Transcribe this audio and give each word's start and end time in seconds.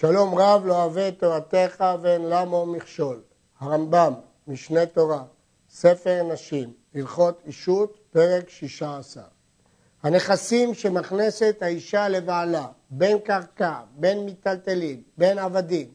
שלום 0.00 0.34
רב 0.34 0.66
לא 0.66 0.82
אוהב 0.82 0.98
את 0.98 1.18
תורתך 1.18 1.84
ואין 2.02 2.22
למו 2.22 2.66
מכשול. 2.66 3.20
הרמב"ם, 3.60 4.12
משנה 4.48 4.86
תורה, 4.86 5.22
ספר 5.70 6.22
נשים, 6.32 6.72
הלכות 6.94 7.42
אישות, 7.46 7.98
פרק 8.10 8.48
שישה 8.48 8.98
עשר. 8.98 9.20
הנכסים 10.02 10.74
שמכנסת 10.74 11.56
האישה 11.60 12.08
לבעלה, 12.08 12.66
בין 12.90 13.18
קרקע, 13.18 13.80
בין 13.96 14.24
מיטלטלין, 14.24 15.02
בין 15.16 15.38
עבדים, 15.38 15.88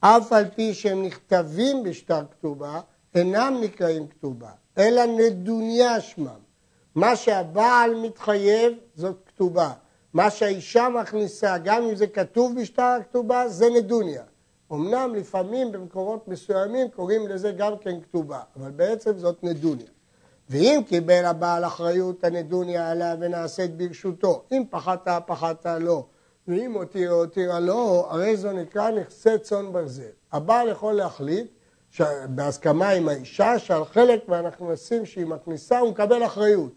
אף 0.00 0.32
על 0.32 0.44
פי 0.54 0.74
שהם 0.74 1.02
נכתבים 1.02 1.82
בשטר 1.82 2.22
כתובה, 2.30 2.80
אינם 3.14 3.58
נקראים 3.60 4.06
כתובה, 4.06 4.50
אלא 4.78 5.02
נדוניה 5.04 6.00
שמם. 6.00 6.40
מה 6.94 7.16
שהבעל 7.16 7.94
מתחייב 7.94 8.72
זאת 8.94 9.16
כתובה. 9.26 9.72
מה 10.14 10.30
שהאישה 10.30 10.88
מכניסה, 10.88 11.58
גם 11.58 11.82
אם 11.82 11.94
זה 11.94 12.06
כתוב 12.06 12.60
בשטר 12.60 12.82
הכתובה, 12.82 13.48
זה 13.48 13.70
נדוניה. 13.70 14.22
אמנם 14.72 15.14
לפעמים 15.14 15.72
במקורות 15.72 16.28
מסוימים 16.28 16.88
קוראים 16.88 17.28
לזה 17.28 17.52
גם 17.52 17.72
כן 17.80 18.00
כתובה, 18.00 18.40
אבל 18.56 18.70
בעצם 18.70 19.18
זאת 19.18 19.44
נדוניה. 19.44 19.86
ואם 20.50 20.80
קיבל 20.86 21.24
הבעל 21.24 21.64
אחריות 21.64 22.24
הנדוניה 22.24 22.90
עליה 22.90 23.16
ונעשית 23.20 23.76
ברשותו, 23.76 24.42
אם 24.52 24.64
פחדת, 24.70 25.08
פחדת 25.26 25.66
לא, 25.80 26.04
ואם 26.48 26.72
הותירה, 26.72 27.14
הותירה 27.14 27.60
לא, 27.60 28.06
הרי 28.10 28.36
זו 28.36 28.52
נקרא 28.52 28.90
נכסי 28.90 29.38
צאן 29.38 29.72
ברזל. 29.72 30.02
הבעל 30.32 30.68
יכול 30.68 30.92
להחליט, 30.92 31.46
בהסכמה 32.28 32.88
עם 32.88 33.08
האישה, 33.08 33.58
שעל 33.58 33.84
חלק 33.84 34.28
מהנכנסים 34.28 35.06
שהיא 35.06 35.26
מכניסה 35.26 35.78
הוא 35.78 35.90
מקבל 35.90 36.26
אחריות. 36.26 36.72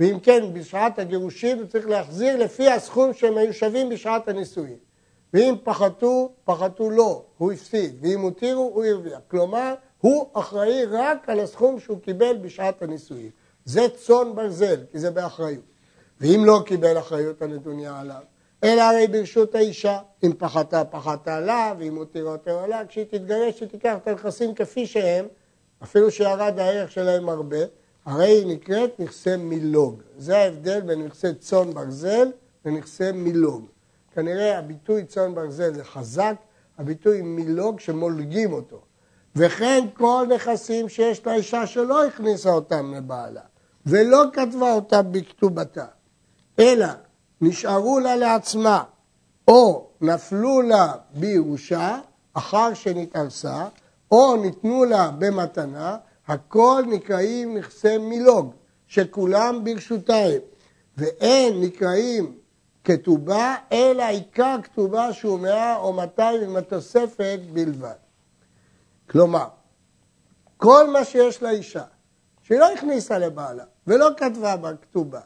ואם 0.00 0.18
כן, 0.22 0.44
בשעת 0.52 0.98
הגירושין 0.98 1.58
הוא 1.58 1.66
צריך 1.66 1.88
להחזיר 1.88 2.36
לפי 2.36 2.68
הסכום 2.70 3.14
שהם 3.14 3.36
היו 3.36 3.52
שווים 3.52 3.88
בשעת 3.88 4.28
הנישואין. 4.28 4.76
ואם 5.34 5.54
פחתו, 5.64 6.32
פחתו 6.44 6.90
לא, 6.90 7.22
הוא 7.38 7.52
הפסיד, 7.52 7.96
ואם 8.00 8.20
הותירו, 8.20 8.70
הוא 8.74 8.84
הרוויח. 8.84 9.20
כלומר, 9.28 9.74
הוא 10.00 10.26
אחראי 10.32 10.84
רק 10.84 11.28
על 11.28 11.40
הסכום 11.40 11.80
שהוא 11.80 12.00
קיבל 12.00 12.36
בשעת 12.36 12.82
הנישואין. 12.82 13.30
זה 13.64 13.88
צאן 13.88 14.34
ברזל, 14.34 14.80
כי 14.92 14.98
זה 14.98 15.10
באחריות. 15.10 15.64
ואם 16.20 16.42
לא 16.44 16.62
קיבל 16.66 16.98
אחריות 16.98 17.42
הנתוניה 17.42 18.00
עליו, 18.00 18.22
אלא 18.64 18.82
הרי 18.82 19.06
ברשות 19.06 19.54
האישה, 19.54 19.98
אם 20.24 20.32
פחתה, 20.38 20.84
פחתה 20.84 21.40
לה, 21.40 21.74
ואם 21.78 21.96
הותירה, 21.96 22.30
הותירה 22.30 22.66
לה, 22.66 22.86
כשהיא 22.86 23.04
תתגרש, 23.04 23.60
היא 23.60 23.68
תיקח 23.68 23.96
את 24.02 24.08
הנכסים 24.08 24.54
כפי 24.54 24.86
שהם, 24.86 25.26
אפילו 25.82 26.10
שירד 26.10 26.58
הערך 26.58 26.90
שלהם 26.90 27.28
הרבה, 27.28 27.56
הרי 28.06 28.26
היא 28.26 28.46
נקראת 28.46 29.00
נכסי 29.00 29.36
מילוג. 29.36 30.02
זה 30.18 30.38
ההבדל 30.38 30.80
בין 30.80 31.02
נכסי 31.02 31.34
צאן 31.34 31.74
ברזל 31.74 32.28
לנכסי 32.64 33.12
מילוג. 33.12 33.66
כנראה 34.14 34.58
הביטוי 34.58 35.04
צאן 35.04 35.34
ברזל 35.34 35.74
זה 35.74 35.84
חזק, 35.84 36.34
הביטוי 36.78 37.22
מילוג 37.22 37.80
שמולגים 37.80 38.52
אותו. 38.52 38.80
וכן 39.36 39.86
כל 39.94 40.26
נכסים 40.34 40.88
שיש 40.88 41.26
לאישה 41.26 41.66
שלא 41.66 42.06
הכניסה 42.06 42.50
אותם 42.50 42.94
לבעלה, 42.94 43.40
ולא 43.86 44.24
כתבה 44.32 44.72
אותם 44.72 45.02
בכתובתה, 45.10 45.86
אלא 46.58 46.86
נשארו 47.40 48.00
לה 48.00 48.16
לעצמה, 48.16 48.82
או 49.48 49.86
נפלו 50.00 50.62
לה 50.62 50.92
בירושה, 51.14 51.98
אחר 52.34 52.74
שנתארסה, 52.74 53.66
או 54.10 54.36
ניתנו 54.36 54.84
לה 54.84 55.10
במתנה, 55.18 55.96
הכל 56.28 56.82
נקראים 56.86 57.56
נכסי 57.56 57.98
מילוג, 57.98 58.54
שכולם 58.86 59.64
ברשותיים, 59.64 60.40
ואין 60.96 61.60
נקראים 61.60 62.38
כתובה, 62.84 63.56
אלא 63.72 64.02
עיקר 64.02 64.56
כתובה 64.62 65.12
שהוא 65.12 65.38
מאה 65.38 65.76
או 65.76 65.92
מאתיים 65.92 66.42
עם 66.42 66.56
התוספת 66.56 67.40
בלבד. 67.52 67.94
כלומר, 69.10 69.46
כל 70.56 70.90
מה 70.90 71.04
שיש 71.04 71.42
לאישה, 71.42 71.84
שהיא 72.42 72.58
לא 72.58 72.72
הכניסה 72.72 73.18
לבעלה 73.18 73.64
ולא 73.86 74.08
כתבה 74.16 74.56
בכתובה, 74.56 75.20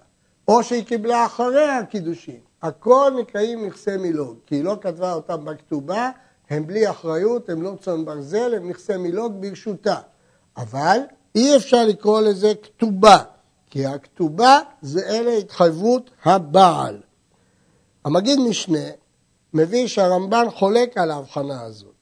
או 0.48 0.62
שהיא 0.62 0.84
קיבלה 0.84 1.26
אחרי 1.26 1.69
הקידושין, 1.69 2.41
הכל 2.62 3.12
נקראים 3.21 3.66
נכסי 3.66 3.97
מילוג, 3.97 4.38
כי 4.47 4.54
היא 4.54 4.65
לא 4.65 4.76
כתבה 4.81 5.12
אותם 5.12 5.44
בכתובה, 5.44 6.10
הם 6.50 6.66
בלי 6.66 6.91
אחריות, 6.91 7.48
הם 7.48 7.62
לא 7.62 7.75
צאן 7.81 8.04
ברזל, 8.04 8.54
הם 8.54 8.69
נכסי 8.69 8.97
מילוג 8.97 9.41
ברשותה. 9.41 9.97
אבל 10.56 10.99
אי 11.34 11.56
אפשר 11.56 11.84
לקרוא 11.87 12.21
לזה 12.21 12.53
כתובה, 12.62 13.19
כי 13.71 13.87
הכתובה 13.87 14.61
זה 14.83 15.06
אלה 15.06 15.33
התחייבות 15.33 16.11
הבעל. 16.25 17.00
המגיד 18.05 18.39
משנה 18.39 18.89
מביא 19.55 19.87
שהרמב"ן 19.87 20.47
חולק 20.50 20.99
על 20.99 21.11
ההבחנה 21.11 21.62
הזאת, 21.62 21.95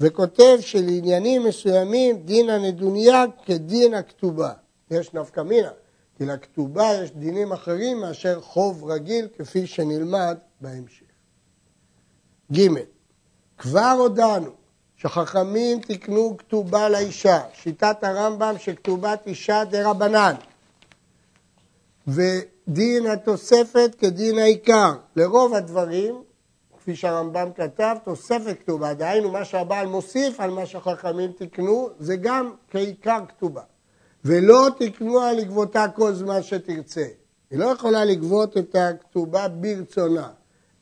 וכותב 0.00 0.58
שלעניינים 0.60 1.44
מסוימים 1.44 2.22
דין 2.24 2.50
הנדוניה 2.50 3.24
כדין 3.44 3.94
הכתובה. 3.94 4.52
יש 4.90 5.14
נפקא 5.14 5.40
מינה, 5.40 5.70
כי 6.16 6.26
לכתובה 6.26 6.92
יש 7.02 7.10
דינים 7.10 7.52
אחרים 7.52 8.00
מאשר 8.00 8.40
חוב 8.40 8.84
רגיל, 8.84 9.28
כפי 9.38 9.66
שנלמד 9.66 10.38
בהמשך. 10.60 11.04
ג. 12.52 12.68
כבר 13.58 13.94
הודענו 13.98 14.50
שחכמים 15.02 15.80
תקנו 15.80 16.36
כתובה 16.38 16.88
לאישה, 16.88 17.40
שיטת 17.54 17.96
הרמב"ם 18.02 18.54
שכתובת 18.58 19.26
אישה 19.26 19.64
דה 19.64 19.90
רבנן, 19.90 20.34
ודין 22.06 23.06
התוספת 23.06 23.90
כדין 23.98 24.38
העיקר. 24.38 24.92
לרוב 25.16 25.54
הדברים, 25.54 26.22
כפי 26.78 26.96
שהרמב"ם 26.96 27.48
כתב, 27.56 27.96
תוספת 28.04 28.56
כתובה, 28.60 28.94
דהיינו 28.94 29.30
מה 29.30 29.44
שהבעל 29.44 29.86
מוסיף 29.86 30.40
על 30.40 30.50
מה 30.50 30.66
שחכמים 30.66 31.32
תקנו, 31.32 31.88
זה 31.98 32.16
גם 32.16 32.54
כעיקר 32.70 33.18
כתובה. 33.28 33.62
ולא 34.24 34.68
תקנו 34.78 35.20
על 35.20 35.36
לגבותה 35.36 35.86
כל 35.94 36.12
זמן 36.14 36.42
שתרצה. 36.42 37.06
היא 37.50 37.58
לא 37.58 37.64
יכולה 37.64 38.04
לגבות 38.04 38.56
את 38.56 38.76
הכתובה 38.78 39.48
ברצונה, 39.48 40.28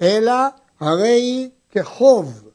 אלא 0.02 0.32
הרי 0.80 1.08
היא 1.08 1.50
כחוב. 1.70 2.48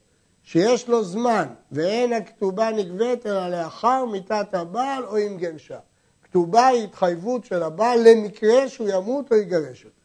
שיש 0.54 0.88
לו 0.88 1.04
זמן 1.04 1.48
ואין 1.72 2.14
הכתובה 2.14 2.72
נגבית 2.72 3.26
אלא 3.26 3.50
לאחר 3.50 4.06
מיתת 4.06 4.54
הבעל 4.54 5.06
או 5.06 5.18
עם 5.18 5.38
גרשה. 5.38 5.78
כתובה 6.24 6.68
היא 6.68 6.84
התחייבות 6.84 7.46
של 7.46 7.64
הבעל 7.64 8.00
למקרה 8.10 8.70
שהוא 8.70 8.90
ימות 8.90 9.32
או 9.32 9.38
יגרש 9.38 9.86
אותה. 9.86 9.96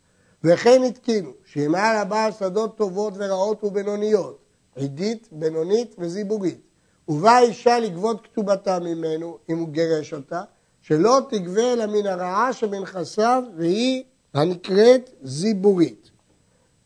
וכן 0.45 0.83
התקינו 0.83 1.31
שאם 1.45 1.75
היה 1.75 2.05
לבעל 2.05 2.33
שדות 2.33 2.77
טובות 2.77 3.15
ורעות 3.17 3.65
ובינוניות, 3.65 4.39
עידית, 4.77 5.29
בינונית 5.33 5.95
וזיבורית, 5.99 6.61
ובאה 7.09 7.41
אישה 7.41 7.79
לגבות 7.79 8.25
כתובתה 8.25 8.79
ממנו 8.79 9.39
אם 9.49 9.59
הוא 9.59 9.69
גירש 9.69 10.15
אותה, 10.15 10.43
שלא 10.81 11.19
תגבה 11.31 11.73
אלא 11.73 11.87
מן 11.87 12.07
הרעה 12.07 12.53
שבנכסיו 12.53 13.43
והיא 13.57 14.05
הנקראת 14.35 15.11
זיבורית. 15.23 16.11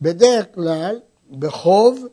בדרך 0.01 0.45
כלל, 0.55 0.99
בחוב 1.39 2.07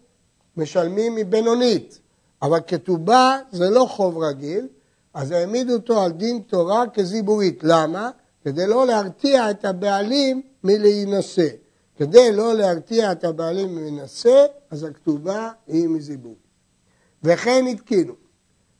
משלמים 0.57 1.15
מבינונית, 1.15 2.01
אבל 2.43 2.59
כתובה 2.67 3.39
זה 3.53 3.71
לא 3.71 3.87
חוב 3.89 4.19
רגיל, 4.19 4.69
אז 5.15 5.31
העמידו 5.31 5.73
אותו 5.73 6.03
על 6.03 6.13
דין 6.13 6.43
תורה 6.47 6.85
כזיבורית. 6.95 7.59
למה? 7.63 8.11
כדי 8.45 8.67
לא 8.67 8.87
להרתיע 8.87 9.51
את 9.51 9.65
הבעלים 9.65 10.43
מלהינשא. 10.65 11.49
כדי 11.97 12.33
לא 12.33 12.55
להרתיע 12.55 13.13
את 13.13 13.25
הבעלים 13.25 13.75
מלהינשא, 13.75 14.47
אז 14.71 14.85
הכתובה 14.85 15.51
היא 15.67 15.89
מזיבור. 15.89 16.37
וכן 17.23 17.65
התקינו, 17.71 18.13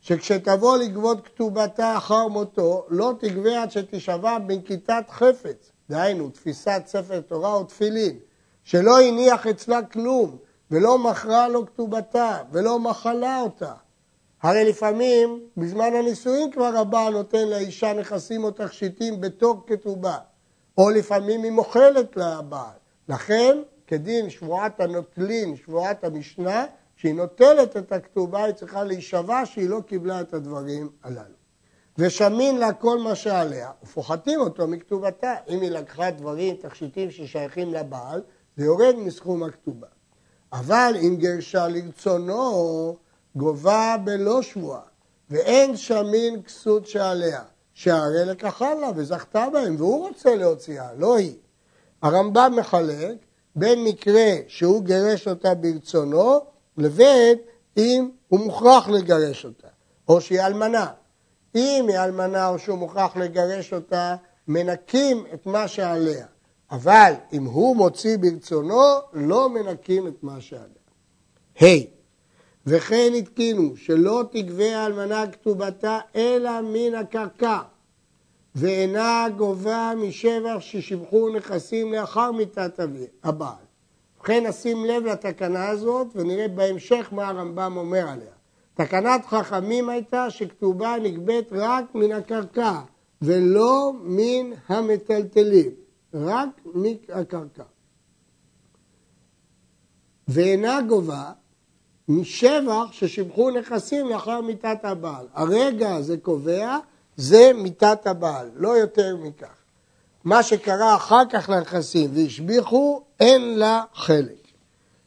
שכשתבוא 0.01 0.77
לגבות 0.77 1.25
כתובתה 1.27 1.97
אחר 1.97 2.29
מותו, 2.29 2.87
לא 2.89 3.13
תגבה 3.19 3.63
עד 3.63 3.71
שתשבע 3.71 4.39
בנקיטת 4.39 5.05
חפץ, 5.11 5.73
דהיינו 5.91 6.31
תפיסת 6.31 6.83
ספר 6.87 7.21
תורה 7.21 7.55
או 7.55 7.65
תפילין, 7.65 8.19
שלא 8.65 9.01
הניח 9.01 9.47
אצלה 9.47 9.83
כלום, 9.83 10.37
ולא 10.71 10.99
מכרה 10.99 11.49
לו 11.49 11.67
כתובתה, 11.67 12.39
ולא 12.53 12.79
מחלה 12.79 13.41
אותה. 13.41 13.73
הרי 14.43 14.65
לפעמים, 14.65 15.41
בזמן 15.57 15.95
הנישואין 15.95 16.51
כבר 16.51 16.77
הבעל 16.77 17.13
נותן 17.13 17.49
לאישה 17.49 17.93
נכסים 17.93 18.45
או 18.45 18.51
תכשיטים 18.51 19.21
בתור 19.21 19.63
כתובה, 19.67 20.19
או 20.79 20.91
לפעמים 20.91 21.43
היא 21.43 21.53
מוכלת 21.53 22.17
לבעל. 22.17 22.77
לכן, 23.09 23.59
כדין 23.87 24.31
שבועת 24.31 24.81
הנוטלין, 24.81 25.57
שבועת 25.57 26.05
המשנה, 26.05 26.67
כשהיא 26.97 27.15
נוטלת 27.15 27.77
את 27.77 27.93
הכתובה, 27.93 28.45
היא 28.45 28.55
צריכה 28.55 28.85
להישבע 28.85 29.43
שהיא 29.45 29.69
לא 29.69 29.81
קיבלה 29.87 30.21
את 30.21 30.35
הדברים 30.35 30.89
הללו. 31.03 31.41
ושמין 31.99 32.59
לה 32.59 32.73
כל 32.73 32.99
מה 32.99 33.15
שעליה, 33.15 33.71
ופוחתים 33.83 34.41
אותו 34.41 34.67
מכתובתה. 34.67 35.35
אם 35.49 35.61
היא 35.61 35.71
לקחה 35.71 36.11
דברים, 36.11 36.57
תכשיטים 36.57 37.11
ששייכים 37.11 37.75
לבעל, 37.75 38.23
זה 38.57 38.65
יורד 38.65 38.95
מסכום 38.97 39.43
הכתובה. 39.43 39.87
אבל 40.53 40.95
אם 41.03 41.17
גרשה 41.17 41.69
לרצונו, 41.69 42.97
גובה 43.37 43.97
בלא 44.05 44.43
שבועה, 44.43 44.81
ואין 45.31 45.77
שמין 45.77 46.43
כסות 46.43 46.87
שעליה, 46.87 47.43
שהרי 47.75 48.25
לקחה 48.25 48.75
לה 48.75 48.91
וזכתה 48.97 49.47
בהם, 49.53 49.77
והוא 49.79 50.09
רוצה 50.09 50.35
להוציאה, 50.35 50.89
לא 50.97 51.17
היא. 51.17 51.37
הרמב"ם 52.03 52.53
מחלק 52.57 53.17
בין 53.57 53.85
מקרה 53.85 54.35
שהוא 54.49 54.83
גירש 54.83 55.29
אותה 55.29 55.55
ברצונו, 55.55 56.41
לבין 56.77 57.39
אם 57.77 58.11
הוא 58.29 58.41
מוכרח 58.41 58.89
לגרש 58.89 59.45
אותה, 59.45 59.69
או 60.09 60.21
שהיא 60.21 60.41
אלמנה. 60.41 60.87
אם 61.55 61.85
היא 61.89 61.99
אלמנה 61.99 62.49
או 62.49 62.59
שהוא 62.59 62.79
מוכרח 62.79 63.17
לגרש 63.17 63.73
אותה, 63.73 64.17
מנקים 64.49 65.27
את 65.35 65.47
מה 65.47 65.69
שעליה. 65.69 66.27
אבל 66.71 67.13
אם 67.33 67.45
הוא 67.45 67.77
מוציא 67.77 68.17
ברצונו, 68.17 68.83
לא 69.13 69.49
מנקים 69.49 70.07
את 70.07 70.23
מה 70.23 70.41
שעליה. 70.41 70.67
ה' 71.61 71.65
hey, 71.65 71.87
וכן 72.67 73.13
התקינו 73.19 73.77
שלא 73.77 74.25
תגבה 74.33 74.77
האלמנה 74.77 75.27
כתובתה 75.27 75.99
אלא 76.17 76.51
מן 76.61 76.95
הקרקע, 76.95 77.59
ואינה 78.55 79.27
גובה 79.37 79.93
משבח 79.97 80.57
ששיבחו 80.61 81.29
נכסים 81.29 81.93
לאחר 81.93 82.33
מיתת 82.33 82.81
הבעל. 83.25 83.53
ובכן 84.17 84.47
נשים 84.47 84.85
לב 84.85 85.05
לתקנה 85.05 85.69
הזאת 85.69 86.07
ונראה 86.15 86.49
בהמשך 86.49 87.09
מה 87.13 87.29
הרמב"ם 87.29 87.77
אומר 87.77 88.09
עליה. 88.09 88.33
תקנת 88.75 89.27
חכמים 89.27 89.89
הייתה 89.89 90.31
שכתובה 90.31 90.97
נגבית 91.03 91.49
רק 91.53 91.85
מן 91.95 92.13
הקרקע 92.13 92.81
ולא 93.23 93.93
מן 94.03 94.51
המטלטלים, 94.69 95.71
רק 96.15 96.49
מהקרקע. 96.75 97.65
ואינה 100.29 100.81
גובה 100.89 101.33
משבח 102.09 102.93
ששיבחו 102.93 103.51
נכסים 103.51 104.09
לאחר 104.09 104.41
מיתת 104.41 104.79
הבעל. 104.83 105.27
הרגע 105.35 105.95
הזה 105.95 106.17
קובע, 106.17 106.79
זה 107.17 107.51
מיתת 107.55 108.07
הבעל, 108.07 108.51
לא 108.55 108.69
יותר 108.69 109.17
מכך. 109.17 109.55
מה 110.25 110.43
שקרה 110.43 110.95
אחר 110.95 111.23
כך 111.31 111.49
לנכסים 111.49 112.11
והשביחו, 112.15 113.03
אין 113.21 113.59
לה 113.59 113.83
חלק. 113.95 114.47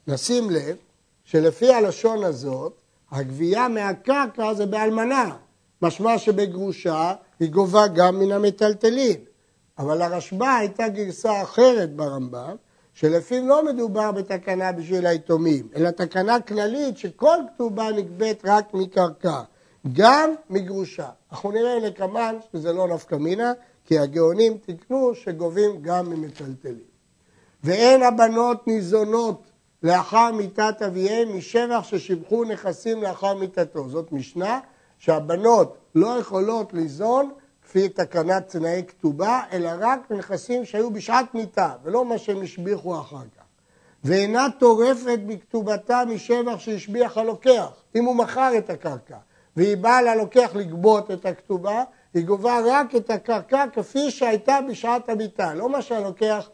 נשים 0.07 0.49
לב 0.49 0.75
שלפי 1.23 1.73
הלשון 1.73 2.23
הזאת, 2.23 2.81
הגבייה 3.11 3.67
מהקרקע 3.67 4.53
זה 4.53 4.65
באלמנה, 4.65 5.35
משמע 5.81 6.17
שבגרושה 6.17 7.13
היא 7.39 7.49
גובה 7.49 7.87
גם 7.87 8.19
מן 8.19 8.31
המטלטלין. 8.31 9.17
אבל 9.77 10.01
הרשב"א 10.01 10.45
הייתה 10.45 10.87
גרסה 10.87 11.41
אחרת 11.41 11.95
ברמב"ם, 11.95 12.55
שלפיו 12.93 13.47
לא 13.47 13.65
מדובר 13.65 14.11
בתקנה 14.11 14.71
בשביל 14.71 15.05
היתומים, 15.05 15.67
אלא 15.75 15.89
תקנה 15.89 16.41
כללית 16.41 16.97
שכל 16.97 17.37
כתובה 17.55 17.91
נגבית 17.91 18.41
רק 18.45 18.73
מקרקע, 18.73 19.41
גם 19.93 20.29
מגרושה. 20.49 21.09
אנחנו 21.31 21.51
נראה 21.51 21.79
לקמן 21.79 22.35
שזה 22.51 22.73
לא 22.73 22.87
נפקא 22.87 23.15
מינה, 23.15 23.53
כי 23.85 23.99
הגאונים 23.99 24.57
תיקנו 24.57 25.15
שגובים 25.15 25.81
גם 25.81 26.09
ממטלטלים. 26.09 26.93
ואין 27.63 28.03
הבנות 28.03 28.67
ניזונות 28.67 29.41
לאחר 29.83 30.31
מיתת 30.31 30.81
אביהם 30.87 31.37
משבח 31.37 31.83
ששיבחו 31.83 32.43
נכסים 32.43 33.03
לאחר 33.03 33.33
מיתתו. 33.33 33.89
זאת 33.89 34.11
משנה 34.11 34.59
שהבנות 34.97 35.77
לא 35.95 36.19
יכולות 36.19 36.73
ליזון 36.73 37.31
לפי 37.65 37.89
תקנת 37.89 38.49
תנאי 38.49 38.83
כתובה, 38.87 39.41
אלא 39.51 39.69
רק 39.79 40.11
נכסים 40.11 40.65
שהיו 40.65 40.91
בשעת 40.91 41.33
מיתה, 41.33 41.73
ולא 41.83 42.05
מה 42.05 42.17
שהם 42.17 42.41
השביחו 42.41 42.99
אחר 42.99 43.17
כך. 43.37 43.43
ואינה 44.03 44.47
טורפת 44.59 45.19
בכתובתה 45.27 46.03
משבח 46.07 46.59
שהשביח 46.59 47.17
הלוקח, 47.17 47.83
אם 47.95 48.05
הוא 48.05 48.15
מכר 48.15 48.51
את 48.57 48.69
הקרקע, 48.69 49.17
והיא 49.55 49.77
באה 49.77 50.01
ללוקח 50.01 50.51
לגבות 50.55 51.11
את 51.11 51.25
הכתובה, 51.25 51.83
היא 52.13 52.25
גובה 52.25 52.59
רק 52.65 52.95
את 52.95 53.09
הקרקע 53.09 53.65
כפי 53.73 54.11
שהייתה 54.11 54.59
בשעת 54.69 55.09
המיתה, 55.09 55.53
לא 55.53 55.69
מה 55.69 55.81
שהלוקח, 55.81 56.49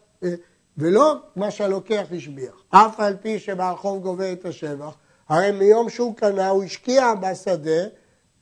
ולא 0.78 1.14
מה 1.36 1.50
שהלוקח 1.50 2.06
השביח. 2.16 2.54
אף 2.70 3.00
על 3.00 3.16
פי 3.16 3.38
שבעל 3.38 3.76
חוב 3.76 4.02
גובה 4.02 4.32
את 4.32 4.44
השבח, 4.44 4.96
הרי 5.28 5.50
מיום 5.50 5.88
שהוא 5.88 6.16
קנה 6.16 6.48
הוא 6.48 6.64
השקיע 6.64 7.14
בשדה, 7.14 7.82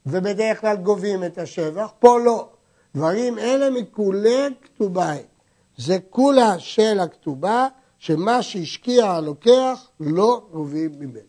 ובדרך 0.06 0.60
כלל 0.60 0.76
גובים 0.76 1.24
את 1.24 1.38
השבח, 1.38 1.92
פה 1.98 2.18
לא. 2.18 2.48
דברים 2.98 3.38
אלה 3.38 3.70
מכולי 3.70 4.48
כתובה 4.62 5.12
זה 5.76 5.98
כולה 6.10 6.58
של 6.58 7.00
הכתובה, 7.00 7.68
שמה 7.98 8.42
שהשקיע 8.42 9.06
הלוקח 9.06 9.90
לא 10.00 10.46
גובים 10.52 10.90
ממנו. 10.98 11.28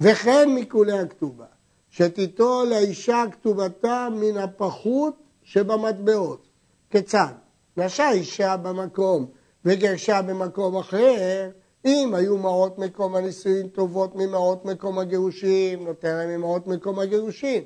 וכן 0.00 0.48
מכולי 0.54 0.98
הכתובה, 0.98 1.44
שתיטול 1.90 2.68
לאישה 2.68 3.24
כתובתה 3.32 4.08
מן 4.12 4.36
הפחות 4.36 5.14
שבמטבעות. 5.42 6.48
כיצד? 6.90 7.32
נשא 7.76 8.10
אישה 8.12 8.56
במקום 8.56 9.26
וגרשה 9.64 10.22
במקום 10.22 10.76
אחר, 10.76 11.50
אם 11.84 12.14
היו 12.14 12.38
מעות 12.38 12.78
מקום 12.78 13.16
הנישואין 13.16 13.68
טובות 13.68 14.14
ממעות 14.14 14.64
מקום 14.64 14.98
הגירושין, 14.98 15.84
נותן 15.84 16.14
להם 16.16 16.30
ממעות 16.30 16.66
מקום 16.66 16.98
הגירושין. 16.98 17.62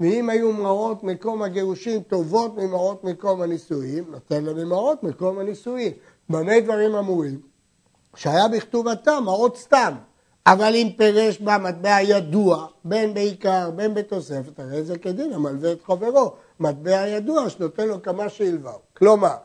ואם 0.00 0.30
היו 0.30 0.52
מעות 0.52 1.02
מקום 1.04 1.42
הגירושין 1.42 2.02
טובות 2.02 2.56
ממעות 2.56 3.04
מקום 3.04 3.42
הנישואין, 3.42 4.04
נותן 4.08 4.44
להם 4.44 4.56
ממעות 4.56 5.02
מקום 5.02 5.38
הנישואין. 5.38 5.92
במה 6.28 6.60
דברים 6.60 6.94
אמורים? 6.94 7.40
שהיה 8.16 8.48
בכתובתם 8.48 9.22
מעות 9.24 9.56
סתם, 9.56 9.94
אבל 10.46 10.74
אם 10.74 10.88
פירש 10.96 11.40
בה 11.40 11.58
מטבע 11.58 12.00
ידוע, 12.02 12.66
בין 12.84 13.14
בעיקר, 13.14 13.70
בין 13.70 13.94
בתוספת, 13.94 14.60
הרי 14.60 14.84
זה 14.84 14.98
כדין 14.98 15.32
המלווה 15.32 15.72
את 15.72 15.82
חברו, 15.82 16.34
מטבע 16.60 17.08
ידוע 17.08 17.50
שנותן 17.50 17.88
לו 17.88 18.02
כמה 18.02 18.28
שהלווהו. 18.28 18.78
כלומר, 18.96 19.36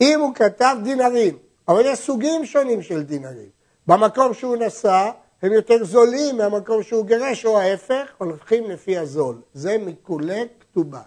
אם 0.00 0.20
הוא 0.20 0.34
כתב 0.34 0.76
דינרים, 0.84 1.38
אבל 1.68 1.82
יש 1.84 1.98
סוגים 1.98 2.46
שונים 2.46 2.82
של 2.82 3.02
דינרים. 3.02 3.48
במקום 3.86 4.34
שהוא 4.34 4.56
נסע, 4.56 5.10
הם 5.42 5.52
יותר 5.52 5.84
זולים 5.84 6.36
מהמקום 6.36 6.82
שהוא 6.82 7.06
גירש, 7.06 7.44
או 7.44 7.58
ההפך, 7.58 8.12
הולכים 8.18 8.70
לפי 8.70 8.98
הזול. 8.98 9.40
זה 9.54 9.76
מכולי 9.78 10.44
כתובה. 10.60 11.02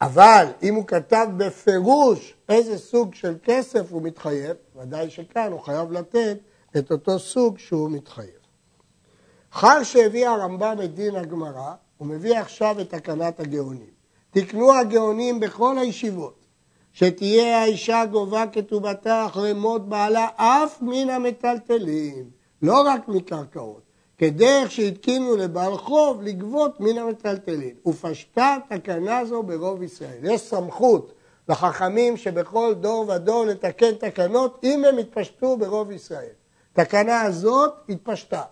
אבל 0.00 0.46
אם 0.62 0.74
הוא 0.74 0.86
כתב 0.86 1.26
בפירוש 1.36 2.34
איזה 2.48 2.78
סוג 2.78 3.14
של 3.14 3.34
כסף 3.42 3.92
הוא 3.92 4.02
מתחייב, 4.02 4.56
ודאי 4.76 5.10
שכאן 5.10 5.52
הוא 5.52 5.60
חייב 5.60 5.92
לתת 5.92 6.38
את 6.76 6.92
אותו 6.92 7.18
סוג 7.18 7.58
שהוא 7.58 7.90
מתחייב. 7.90 8.42
אחר 9.52 9.82
שהביא 9.82 10.28
הרמב"ם 10.28 10.76
את 10.84 10.94
דין 10.94 11.16
הגמרא, 11.16 11.72
הוא 11.98 12.08
מביא 12.08 12.38
עכשיו 12.38 12.80
את 12.80 12.90
תקנת 12.90 13.40
הגאונים. 13.40 13.92
תקנו 14.30 14.74
הגאונים 14.74 15.40
בכל 15.40 15.78
הישיבות, 15.78 16.46
שתהיה 16.92 17.62
האישה 17.62 18.04
גובה 18.10 18.44
כתובתה 18.52 19.26
אחרי 19.26 19.52
מות 19.52 19.88
בעלה 19.88 20.28
אף 20.36 20.78
מן 20.82 21.10
המטלטלים. 21.10 22.41
לא 22.62 22.82
רק 22.86 23.08
מקרקעות, 23.08 23.82
כדרך 24.18 24.70
שהתקינו 24.70 25.36
לבעל 25.36 25.76
חוב 25.76 26.22
לגבות 26.22 26.80
מן 26.80 26.98
המטלטלין. 26.98 27.74
ופשטה 27.86 28.56
תקנה 28.68 29.24
זו 29.24 29.42
ברוב 29.42 29.82
ישראל. 29.82 30.18
יש 30.22 30.40
סמכות 30.40 31.14
לחכמים 31.48 32.16
שבכל 32.16 32.74
דור 32.80 33.08
ודור 33.08 33.44
לתקן 33.44 33.94
תקנות 33.94 34.60
אם 34.64 34.84
הם 34.84 34.98
יתפשטו 34.98 35.56
ברוב 35.56 35.90
ישראל. 35.90 36.32
תקנה 36.72 37.20
הזאת 37.20 37.74
התפשטה. 37.88 38.42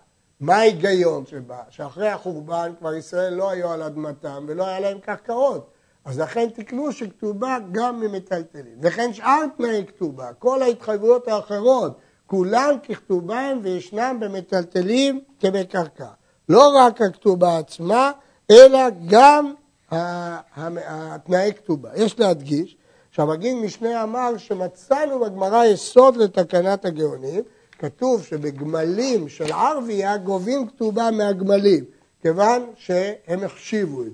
מה 0.41 0.57
ההיגיון 0.57 1.27
שבה? 1.27 1.59
שאחרי 1.69 2.09
החורבן 2.09 2.73
כבר 2.79 2.95
ישראל 2.95 3.35
לא 3.35 3.51
היו 3.51 3.71
על 3.71 3.83
אדמתם 3.83 4.45
ולא 4.49 4.67
היה 4.67 4.81
להם 4.81 4.99
קרקעות. 4.99 5.71
אז 6.05 6.21
לכן 6.21 6.49
תקנו 6.49 6.93
שכתובה 6.93 7.59
גם 7.73 8.01
ממטלטלין. 8.01 8.79
וכן 8.83 9.13
שאר 9.13 9.43
תנאי 9.57 9.85
כתובה, 9.87 10.33
כל 10.33 10.63
ההתחייבויות 10.63 11.29
האחרות 11.29 11.99
כולם 12.31 12.75
ככתובם 12.89 13.59
וישנם 13.63 14.17
במטלטלים 14.21 15.21
כבקרקע. 15.41 16.09
לא 16.49 16.73
רק 16.77 17.01
הכתובה 17.01 17.59
עצמה, 17.59 18.13
אלא 18.51 18.79
גם 19.07 19.55
התנאי 19.91 21.53
כתובה. 21.57 21.91
יש 21.97 22.19
להדגיש 22.19 22.77
שהמגיד 23.11 23.57
משנה 23.57 24.03
אמר 24.03 24.37
שמצאנו 24.37 25.21
בגמרא 25.21 25.65
יסוד 25.65 26.17
לתקנת 26.17 26.85
הגאונים, 26.85 27.43
כתוב 27.79 28.25
שבגמלים 28.25 29.29
של 29.29 29.53
ערבייה 29.53 30.17
גובים 30.17 30.69
כתובה 30.69 31.11
מהגמלים, 31.11 31.85
כיוון 32.23 32.63
שהם 32.77 33.45
החשיבו 33.45 34.03
את 34.03 34.13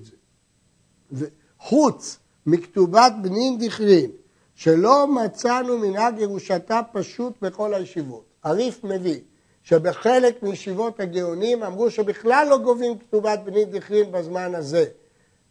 זה. 1.11 1.27
חוץ 1.59 2.17
מכתובת 2.45 3.13
בנין 3.21 3.57
דכרין, 3.59 4.11
שלא 4.57 5.07
מצאנו 5.07 5.77
מנהג 5.77 6.19
ירושתה 6.19 6.81
פשוט 6.91 7.33
בכל 7.41 7.73
הישיבות. 7.73 8.25
הריף 8.43 8.83
מביא 8.83 9.19
שבחלק 9.63 10.43
מישיבות 10.43 10.99
הגאונים 10.99 11.63
אמרו 11.63 11.91
שבכלל 11.91 12.47
לא 12.49 12.57
גובים 12.57 12.97
כתובת 12.97 13.39
בני 13.45 13.65
דכרין 13.65 14.11
בזמן 14.11 14.55
הזה. 14.55 14.85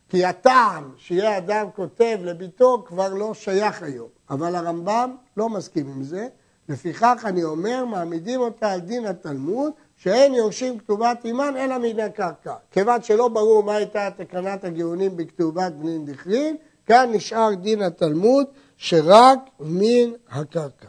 כי 0.09 0.25
הטעם 0.25 0.93
שיהיה 0.97 1.39
אדם 1.39 1.67
כותב 1.77 2.19
לביתו 2.23 2.85
כבר 2.87 3.15
לא 3.15 3.35
שייך 3.35 3.83
היום. 3.83 4.09
אבל 4.31 4.55
הרמב"ם 4.55 5.17
לא 5.37 5.49
מסכים 5.49 5.87
עם 5.89 6.03
זה, 6.03 6.29
לפיכך 6.69 7.23
אני 7.25 7.45
אומר, 7.45 7.85
מעמידים 7.85 8.41
אותה 8.41 8.73
על 8.73 8.81
דין 8.81 9.07
התלמוד, 9.07 9.73
שאין 9.97 10.35
יורשים 10.35 10.79
כתובת 10.79 11.19
אימן 11.25 11.55
אלא 11.57 11.79
מן 11.79 12.01
הקרקע. 12.01 12.55
כיוון 12.71 13.03
שלא 13.03 13.29
ברור 13.29 13.63
מה 13.63 13.75
הייתה 13.75 14.09
תקנת 14.17 14.65
הגאונים 14.65 15.17
בכתובת 15.17 15.73
בני 15.73 15.99
דכרין, 15.99 16.57
כאן 16.87 17.11
נשאר 17.12 17.55
דין 17.55 17.83
התלמוד 17.83 18.47
שרק 18.76 19.38
מן 19.61 20.12
הקרקע. 20.28 20.88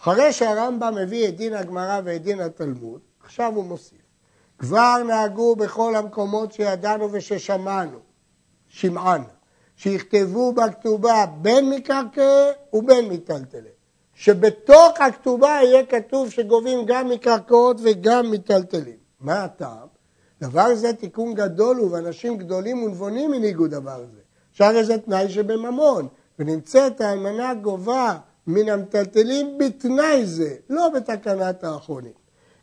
אחרי 0.00 0.32
שהרמב"ם 0.32 0.94
מביא 0.94 1.28
את 1.28 1.36
דין 1.36 1.54
הגמרא 1.54 2.00
ואת 2.04 2.22
דין 2.22 2.40
התלמוד, 2.40 3.00
עכשיו 3.24 3.52
הוא 3.54 3.64
מוסיף. 3.64 3.98
כבר 4.58 4.96
נהגו 5.06 5.56
בכל 5.56 5.96
המקומות 5.96 6.52
שידענו 6.52 7.12
וששמענו, 7.12 7.98
שמען, 8.68 9.22
שיכתבו 9.76 10.52
בכתובה 10.52 11.26
בין 11.42 11.70
מקרקעי 11.70 12.50
ובין 12.72 13.08
מיטלטלי. 13.08 13.68
שבתוך 14.14 15.00
הכתובה 15.00 15.58
יהיה 15.62 15.86
כתוב 15.86 16.30
שגובים 16.30 16.78
גם 16.86 17.08
מקרקעות 17.08 17.76
וגם 17.82 18.30
מיטלטלים. 18.30 18.96
מה 19.20 19.44
הטעם? 19.44 19.88
דבר 20.40 20.74
זה 20.74 20.92
תיקון 20.92 21.34
גדול 21.34 21.76
הוא, 21.76 21.92
ואנשים 21.92 22.36
גדולים 22.36 22.82
ונבונים 22.82 23.32
הנהיגו 23.32 23.66
דבר 23.66 24.04
זה. 24.14 24.20
שהרי 24.58 24.84
זה 24.84 24.98
תנאי 24.98 25.28
שבממון, 25.28 26.08
ונמצאת 26.38 27.00
האלמנה 27.00 27.54
גובה 27.54 28.16
מן 28.46 28.68
המטלטלים 28.68 29.58
בתנאי 29.58 30.26
זה, 30.26 30.54
לא 30.70 30.88
בתקנת 30.88 31.64
האחרונים. 31.64 32.12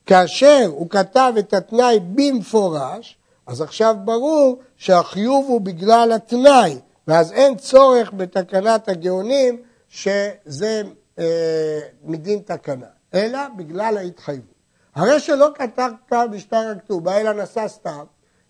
כאשר 0.05 0.65
הוא 0.67 0.89
כתב 0.89 1.33
את 1.39 1.53
התנאי 1.53 1.99
במפורש, 1.99 3.17
אז 3.47 3.61
עכשיו 3.61 3.95
ברור 4.05 4.59
שהחיוב 4.77 5.45
הוא 5.47 5.61
בגלל 5.61 6.11
התנאי, 6.11 6.79
ואז 7.07 7.31
אין 7.31 7.57
צורך 7.57 8.13
בתקנת 8.13 8.89
הגאונים 8.89 9.61
שזה 9.89 10.83
אה, 11.19 11.79
מדין 12.03 12.39
תקנה, 12.39 12.87
אלא 13.13 13.39
בגלל 13.57 13.97
ההתחייבות. 13.97 14.55
הרי 14.95 15.19
שלא 15.19 15.49
כתב 15.55 15.91
כאן 16.07 16.27
בשטר 16.31 16.73
הכתובה, 16.77 17.17
אלא 17.21 17.43
נשא 17.43 17.67
סתם, 17.67 18.03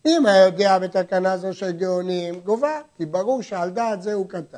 אם 0.05 0.25
היה 0.25 0.45
יודע 0.45 0.79
בתקנה 0.79 1.37
זו 1.37 1.53
של 1.53 1.71
גאונים, 1.71 2.39
גובה, 2.39 2.81
כי 2.97 3.05
ברור 3.05 3.41
שעל 3.41 3.69
דעת 3.69 4.01
זה 4.01 4.13
הוא 4.13 4.29
כתב. 4.29 4.57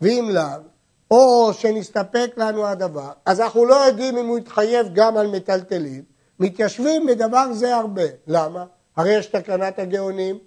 ואם 0.00 0.28
לאו, 0.32 0.62
או 1.10 1.52
שנסתפק 1.52 2.30
לנו 2.36 2.66
הדבר, 2.66 3.10
אז 3.26 3.40
אנחנו 3.40 3.64
לא 3.64 3.74
יודעים 3.74 4.18
אם 4.18 4.26
הוא 4.26 4.38
יתחייב 4.38 4.86
גם 4.94 5.16
על 5.16 5.26
מטלטלים, 5.26 6.02
מתיישבים 6.40 7.06
בדבר 7.06 7.52
זה 7.52 7.76
הרבה. 7.76 8.02
למה? 8.26 8.64
הרי 8.96 9.14
יש 9.14 9.26
תקנת 9.26 9.78
הגאונים. 9.78 10.38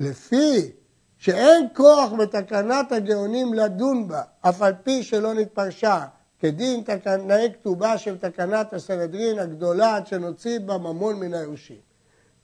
לפי 0.00 0.72
שאין 1.18 1.66
כוח 1.74 2.12
בתקנת 2.12 2.92
הגאונים 2.92 3.54
לדון 3.54 4.08
בה, 4.08 4.22
אף 4.40 4.62
על 4.62 4.72
פי 4.82 5.02
שלא 5.02 5.34
נתפרשה, 5.34 6.04
כדין 6.38 6.82
תנאי 6.82 7.52
כתובה 7.52 7.98
של 7.98 8.18
תקנת 8.18 8.72
הסנהדרין 8.72 9.38
הגדולה 9.38 9.96
עד 9.96 10.06
שנוציא 10.06 10.58
בה 10.58 10.78
ממון 10.78 11.20
מן 11.20 11.34
היורשים. 11.34 11.85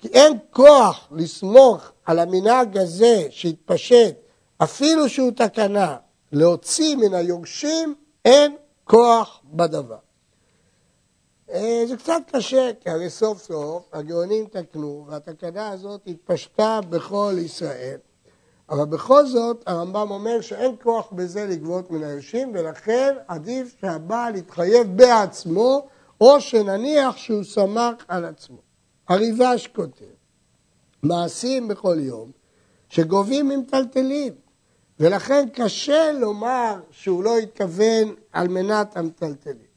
כי 0.03 0.09
אין 0.09 0.39
כוח 0.51 1.09
לסמוך 1.13 1.93
על 2.05 2.19
המנהג 2.19 2.79
הזה 2.79 3.27
שהתפשט, 3.31 4.17
אפילו 4.63 5.09
שהוא 5.09 5.31
תקנה, 5.31 5.97
להוציא 6.33 6.97
מן 6.97 7.15
היורשים, 7.15 7.95
אין 8.25 8.57
כוח 8.85 9.41
בדבר. 9.45 9.97
אה, 11.51 11.85
זה 11.89 11.97
קצת 11.97 12.23
קשה, 12.33 12.71
כי 12.81 12.91
הרי 12.91 13.11
סוף 13.11 13.43
סוף 13.43 13.83
הגאונים 13.93 14.47
תקנו 14.47 15.07
והתקנה 15.09 15.69
הזאת 15.69 16.01
התפשטה 16.07 16.81
בכל 16.89 17.35
ישראל. 17.39 17.99
אבל 18.71 18.85
בכל 18.85 19.27
זאת 19.27 19.63
הרמב"ם 19.67 20.11
אומר 20.11 20.41
שאין 20.41 20.77
כוח 20.83 21.13
בזה 21.13 21.47
לגבות 21.47 21.91
מן 21.91 22.05
היורשים 22.05 22.51
ולכן 22.55 23.15
עדיף 23.29 23.77
שהבעל 23.81 24.37
יתחייב 24.37 24.97
בעצמו 24.97 25.87
או 26.21 26.41
שנניח 26.41 27.17
שהוא 27.17 27.45
סמך 27.45 27.95
על 28.09 28.25
עצמו. 28.25 28.72
הריבש 29.09 29.67
כותב, 29.67 30.05
מעשים 31.03 31.69
בכל 31.69 31.97
יום 31.99 32.31
שגובים 32.89 33.49
ממטלטלים 33.49 34.33
ולכן 35.01 35.49
קשה 35.55 36.13
לומר 36.13 36.81
שהוא 36.91 37.25
לא 37.25 37.39
התכוון 37.39 38.15
על 38.33 38.49
מנת 38.49 38.97
המטלטלים. 38.97 39.73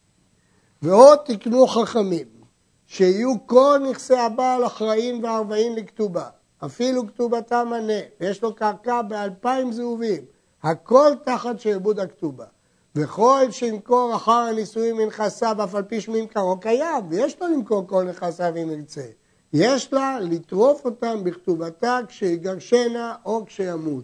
ועוד 0.82 1.20
תקנו 1.26 1.68
חכמים 1.68 2.28
שיהיו 2.88 3.34
כל 3.46 3.80
נכסי 3.90 4.18
הבעל 4.18 4.66
אחראים 4.66 5.24
וערבאים 5.24 5.76
לכתובה 5.76 6.30
אפילו 6.66 7.08
כתובתם 7.08 7.68
מנה, 7.70 8.00
ויש 8.20 8.44
לו 8.44 8.56
קרקע 8.56 9.02
באלפיים 9.02 9.72
זהובים, 9.72 10.26
הכל 10.64 11.12
תחת 11.26 11.60
שעבוד 11.60 12.00
הכתובה. 12.00 12.46
וכל 12.96 13.46
שימכור 13.52 14.16
אחר 14.16 14.32
הנישואים 14.32 14.98
מנכסיו, 14.98 15.64
אף 15.64 15.76
על 15.76 15.84
פי 15.84 16.02
שממכרו 16.02 16.60
קיים, 16.60 17.04
ויש 17.10 17.42
לו 17.42 17.48
למכור 17.48 17.88
כל 17.88 18.04
נכסיו 18.04 18.54
אם 18.64 18.72
ירצה. 18.72 19.06
יש 19.54 19.94
לה 19.94 20.20
לטרוף 20.20 20.86
אותם 20.86 21.24
בכתובתה 21.24 22.00
כשיגרשנה 22.08 23.16
או 23.26 23.46
כשימות. 23.46 24.04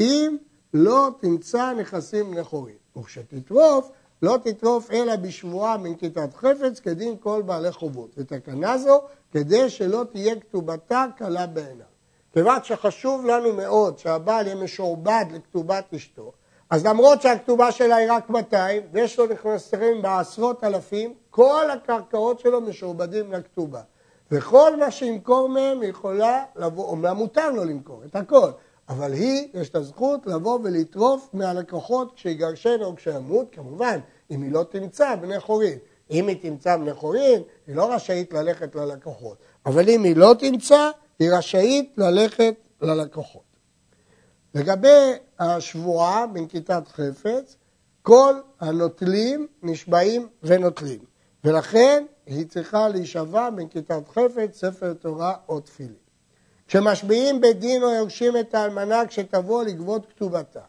אם 0.00 0.36
לא 0.74 1.08
תמצא 1.20 1.72
נכסים 1.72 2.34
נכורים. 2.34 2.74
וכשתטרוף, 2.96 3.90
לא 4.22 4.38
תטרוף 4.44 4.90
אלא 4.90 5.16
בשבועה 5.16 5.78
מנקיטת 5.78 6.34
חפץ 6.34 6.80
כדין 6.80 7.16
כל 7.20 7.42
בעלי 7.46 7.72
חובות. 7.72 8.10
ותקנה 8.16 8.78
זו 8.78 9.02
כדי 9.32 9.70
שלא 9.70 10.04
תהיה 10.12 10.34
כתובתה 10.40 11.04
קלה 11.16 11.46
בעיניו. 11.46 11.86
כיוון 12.32 12.58
שחשוב 12.62 13.26
לנו 13.26 13.52
מאוד 13.52 13.98
שהבעל 13.98 14.46
יהיה 14.46 14.56
משועבד 14.56 15.24
לכתובת 15.32 15.94
אשתו, 15.94 16.32
אז 16.70 16.86
למרות 16.86 17.22
שהכתובה 17.22 17.72
שלה 17.72 17.96
היא 17.96 18.12
רק 18.12 18.30
200 18.30 18.82
ויש 18.92 19.18
לו 19.18 19.26
נכנסים 19.26 20.02
בעשרות 20.02 20.64
אלפים, 20.64 21.14
כל 21.30 21.70
הקרקעות 21.70 22.40
שלו 22.40 22.60
משועבדים 22.60 23.32
לכתובה. 23.32 23.80
וכל 24.30 24.76
מה 24.76 24.90
שימכור 24.90 25.48
מהם 25.48 25.82
יכולה 25.82 26.44
לבוא, 26.56 26.84
אומנם 26.84 27.16
מותר 27.16 27.50
לו 27.50 27.64
למכור 27.64 28.02
את 28.04 28.16
הכל, 28.16 28.50
אבל 28.88 29.12
היא, 29.12 29.48
יש 29.54 29.74
לה 29.74 29.82
זכות 29.82 30.26
לבוא 30.26 30.58
ולטרוף 30.62 31.28
מהלקוחות 31.32 32.12
כשיגרשן 32.16 32.82
או 32.82 32.96
כשימות, 32.96 33.46
כמובן, 33.52 33.98
אם 34.30 34.42
היא 34.42 34.52
לא 34.52 34.64
תמצא 34.70 35.16
בני 35.16 35.40
חורין. 35.40 35.78
אם 36.10 36.28
היא 36.28 36.36
תמצא 36.42 36.76
בני 36.76 36.94
חורין, 36.94 37.42
היא 37.66 37.76
לא 37.76 37.92
רשאית 37.94 38.32
ללכת 38.32 38.74
ללקוחות. 38.74 39.38
אבל 39.66 39.88
אם 39.88 40.02
היא 40.02 40.16
לא 40.16 40.34
תמצא, 40.38 40.90
היא 41.18 41.30
רשאית 41.32 41.94
ללכת 41.96 42.54
ללקוחות. 42.82 43.45
לגבי 44.56 45.12
השבועה 45.38 46.26
בנקיטת 46.26 46.88
חפץ, 46.88 47.56
כל 48.02 48.34
הנוטלים 48.60 49.46
נשבעים 49.62 50.28
ונוטלים, 50.42 51.04
ולכן 51.44 52.04
היא 52.26 52.46
צריכה 52.46 52.88
להישבע 52.88 53.50
בנקיטת 53.50 54.08
חפץ, 54.08 54.60
ספר 54.60 54.92
תורה 54.92 55.34
או 55.48 55.60
תפילין. 55.60 55.94
כשמשביעים 56.68 57.40
בדין 57.40 57.82
או 57.82 57.90
יורשים 57.90 58.36
את 58.36 58.54
האלמנה 58.54 59.06
כשתבוא 59.06 59.64
לגבות 59.64 60.06
כתובתה. 60.06 60.60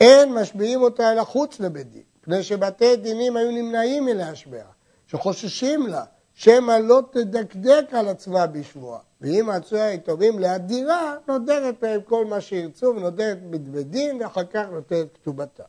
אין 0.00 0.34
משביעים 0.34 0.82
אותה 0.82 1.12
אלא 1.12 1.24
חוץ 1.24 1.60
לבית 1.60 1.92
דין, 1.92 2.02
מפני 2.22 2.42
שבתי 2.42 2.96
דינים 2.96 3.36
היו 3.36 3.50
נמנעים 3.50 4.04
מלהשביע, 4.04 4.64
שחוששים 5.06 5.86
לה, 5.86 6.04
שמא 6.38 6.72
לא 6.72 7.02
תדקדק 7.10 7.84
על 7.92 8.08
עצמה 8.08 8.46
בשבועה. 8.46 8.98
ואם 9.20 9.48
רצו 9.52 9.76
היתומים 9.76 10.38
להדירה, 10.38 11.16
נודרת 11.28 11.82
להם 11.82 12.00
כל 12.02 12.24
מה 12.24 12.40
שירצו 12.40 12.86
ונודרת 12.86 13.50
בבית 13.50 13.90
דין 13.90 14.22
ואחר 14.22 14.44
כך 14.44 14.64
נותנת 14.72 15.06
כתובתה. 15.14 15.62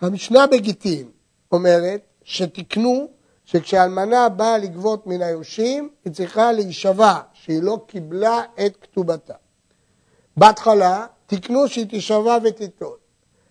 המשנה 0.00 0.46
בגיטין 0.46 1.10
אומרת 1.52 2.00
שתיקנו 2.24 3.08
שכשאלמנה 3.44 4.28
באה 4.28 4.58
לגבות 4.58 5.06
מן 5.06 5.22
היורשים, 5.22 5.88
היא 6.04 6.12
צריכה 6.12 6.52
להישבע 6.52 7.20
שהיא 7.32 7.62
לא 7.62 7.80
קיבלה 7.86 8.42
את 8.66 8.76
כתובתה. 8.80 9.34
בהתחלה 10.36 11.06
תיקנו 11.26 11.68
שהיא 11.68 11.86
תישבע 11.86 12.38
ותיטול. 12.44 12.96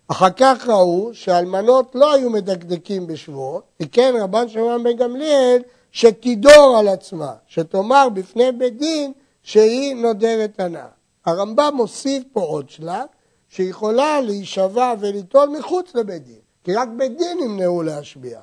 אחר 0.08 0.30
כך 0.38 0.68
ראו 0.68 1.10
שהאלמנות 1.14 1.96
לא 1.96 2.14
היו 2.14 2.30
מדקדקים 2.30 3.08
בשבועות, 3.08 3.64
וכן 3.82 4.14
רבן 4.20 4.50
שמעון 4.50 4.84
בן 4.84 4.96
גמליאל 4.96 5.62
שתידור 5.92 6.78
על 6.80 6.88
עצמה, 6.88 7.34
שתאמר 7.48 8.08
בפני 8.14 8.52
בית 8.52 8.78
דין 8.78 9.14
שהיא 9.44 9.96
נודרת 9.96 10.60
הנאה. 10.60 10.88
הרמב"ם 11.26 11.74
מוסיף 11.76 12.24
פה 12.34 12.42
עוד 12.42 12.70
שלב, 12.70 13.06
שיכולה 13.48 14.22
להישבע 14.22 14.94
וליטול 15.00 15.50
מחוץ 15.50 15.96
לבית 15.96 16.24
דין, 16.24 16.40
כי 16.64 16.74
רק 16.74 16.90
בית 16.98 17.18
דין 17.18 17.40
ימנעו 17.40 17.84
להשביע. 17.84 18.40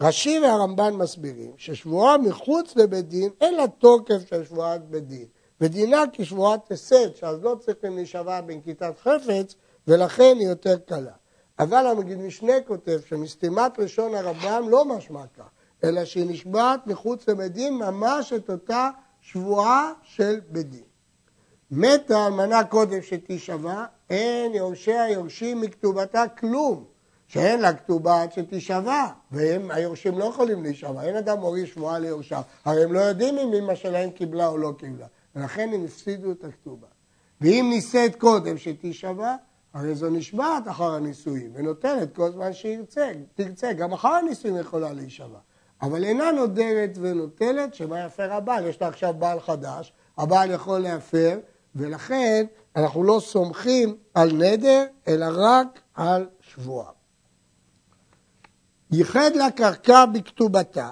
רש"י 0.00 0.40
והרמב"ן 0.42 0.94
מסבירים 0.94 1.52
ששבועה 1.56 2.18
מחוץ 2.18 2.76
לבית 2.76 3.08
דין 3.08 3.30
אין 3.40 3.54
לה 3.54 3.68
תוקף 3.68 4.28
של 4.30 4.44
שבועת 4.44 4.88
בית 4.88 5.08
דין, 5.08 5.26
ודינה 5.60 6.04
כשבועת 6.12 6.72
הסד, 6.72 7.14
שאז 7.14 7.42
לא 7.42 7.56
צריכים 7.60 7.96
להישבע 7.96 8.40
בנקיטת 8.40 8.94
חפץ, 9.02 9.54
ולכן 9.88 10.36
היא 10.38 10.48
יותר 10.48 10.76
קלה. 10.78 11.12
אבל 11.58 11.86
המגיד 11.86 12.18
משנה 12.18 12.60
כותב 12.66 12.98
שמסתימת 13.08 13.78
לשון 13.78 14.14
הרמב"ם 14.14 14.68
לא 14.68 14.84
משמע 14.84 15.22
כך, 15.38 15.44
אלא 15.84 16.04
שהיא 16.04 16.30
נשבעת 16.30 16.86
מחוץ 16.86 17.28
לבית 17.28 17.52
דין 17.52 17.74
ממש 17.74 18.32
את 18.32 18.50
אותה 18.50 18.90
שבועה 19.20 19.92
של 20.02 20.40
בית 20.50 20.70
דין. 20.70 20.82
מתה 21.70 22.18
האלמנה 22.18 22.64
קודם 22.64 23.02
שתישבע, 23.02 23.84
אין 24.10 24.54
יורשיה 24.54 25.10
יורשים 25.10 25.60
מכתובתה 25.60 26.24
כלום, 26.38 26.84
שאין 27.28 27.60
לה 27.60 27.74
כתובה 27.74 28.22
עד 28.22 28.32
שתישבע, 28.32 29.06
והם, 29.30 29.70
היורשים 29.70 30.18
לא 30.18 30.24
יכולים 30.24 30.62
להישבע, 30.62 31.02
אין 31.02 31.16
אדם 31.16 31.40
מוריש 31.40 31.70
שבועה 31.70 31.98
ליורשיו, 31.98 32.42
הרי 32.64 32.84
הם 32.84 32.92
לא 32.92 33.00
יודעים 33.00 33.38
אם 33.38 33.54
אמא 33.54 33.74
שלהם 33.74 34.10
קיבלה 34.10 34.48
או 34.48 34.58
לא 34.58 34.72
קיבלה, 34.78 35.06
ולכן 35.36 35.70
הם 35.74 35.84
הפסידו 35.84 36.32
את 36.32 36.44
הכתובה. 36.44 36.86
ואם 37.40 37.66
נישאת 37.70 38.16
קודם 38.16 38.58
שתישבע, 38.58 39.34
הרי 39.74 39.94
זו 39.94 40.10
נשבעת 40.10 40.68
אחר 40.68 40.94
הנישואים, 40.94 41.50
ונותנת 41.54 42.14
כל 42.14 42.32
זמן 42.32 42.52
שירצה, 42.52 43.12
תרצה, 43.34 43.72
גם 43.72 43.92
אחר 43.92 44.08
הנישואים 44.08 44.56
יכולה 44.56 44.92
להישבע. 44.92 45.38
אבל 45.82 46.04
אינה 46.04 46.30
נודרת 46.32 46.98
ונוטלת, 47.00 47.74
שמה 47.74 48.04
יפר 48.04 48.32
הבעל? 48.32 48.66
יש 48.66 48.80
לה 48.80 48.88
עכשיו 48.88 49.14
בעל 49.14 49.40
חדש, 49.40 49.92
הבעל 50.18 50.50
יכול 50.50 50.78
להפר, 50.78 51.38
ולכן 51.74 52.46
אנחנו 52.76 53.04
לא 53.04 53.20
סומכים 53.20 53.96
על 54.14 54.32
נדר, 54.32 54.84
אלא 55.08 55.26
רק 55.30 55.80
על 55.94 56.26
שבועה. 56.40 56.90
ייחד 58.90 59.30
לה 59.34 59.50
קרקע 59.50 60.06
בכתובתה, 60.06 60.90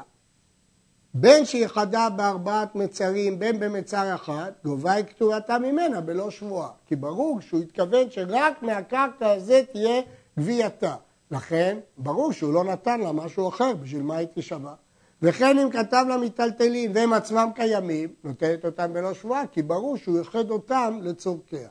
בין 1.15 1.45
שיחדה 1.45 2.09
בארבעת 2.11 2.75
מצרים, 2.75 3.39
בין 3.39 3.61
במצר 3.61 4.15
אחד, 4.15 4.53
גובה 4.65 4.93
היא 4.93 5.05
כתובתה 5.05 5.59
ממנה 5.59 6.01
בלא 6.01 6.31
שבועה. 6.31 6.69
כי 6.87 6.97
ברור 6.97 7.41
שהוא 7.41 7.61
התכוון 7.61 8.11
שרק 8.11 8.63
מהקרקע 8.63 9.31
הזה 9.31 9.63
תהיה 9.73 10.03
גבייתה. 10.39 10.95
לכן, 11.35 11.79
ברור 11.99 12.33
שהוא 12.33 12.55
לא 12.55 12.65
נתן 12.65 13.01
לה 13.01 13.13
משהו 13.13 13.49
אחר, 13.49 13.75
בשביל 13.83 14.03
מה 14.03 14.17
היא 14.17 14.29
תשבע. 14.35 14.75
וכן 15.23 15.59
אם 15.59 15.71
כתב 15.71 16.05
לה 16.09 16.17
מיטלטלין 16.17 16.93
והם 16.95 17.13
עצמם 17.13 17.49
קיימים, 17.55 18.09
נותנת 18.25 18.65
אותם 18.65 18.93
בלא 18.93 19.15
שבועה, 19.15 19.47
כי 19.47 19.63
ברור 19.63 19.97
שהוא 19.97 20.19
ייחד 20.19 20.51
אותם 20.51 20.99
לצורכיה. 21.03 21.69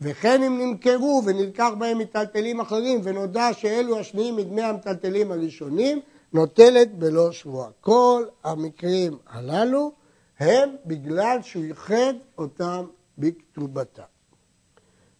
וכן 0.00 0.42
אם 0.42 0.58
נמכרו 0.58 1.22
ונלקח 1.24 1.70
בהם 1.78 1.98
מיטלטלים 1.98 2.60
אחרים 2.60 3.00
ונודע 3.02 3.52
שאלו 3.52 3.98
השניים 3.98 4.36
מדמי 4.36 4.62
המטלטלים 4.62 5.32
הראשונים, 5.32 6.00
נוטלת 6.32 6.94
בלא 6.98 7.32
שבועה. 7.32 7.68
כל 7.80 8.24
המקרים 8.44 9.18
הללו 9.26 9.92
הם 10.38 10.68
בגלל 10.86 11.38
שהוא 11.42 11.64
ייחד 11.64 12.14
אותם 12.38 12.84
בכתובתה. 13.18 14.02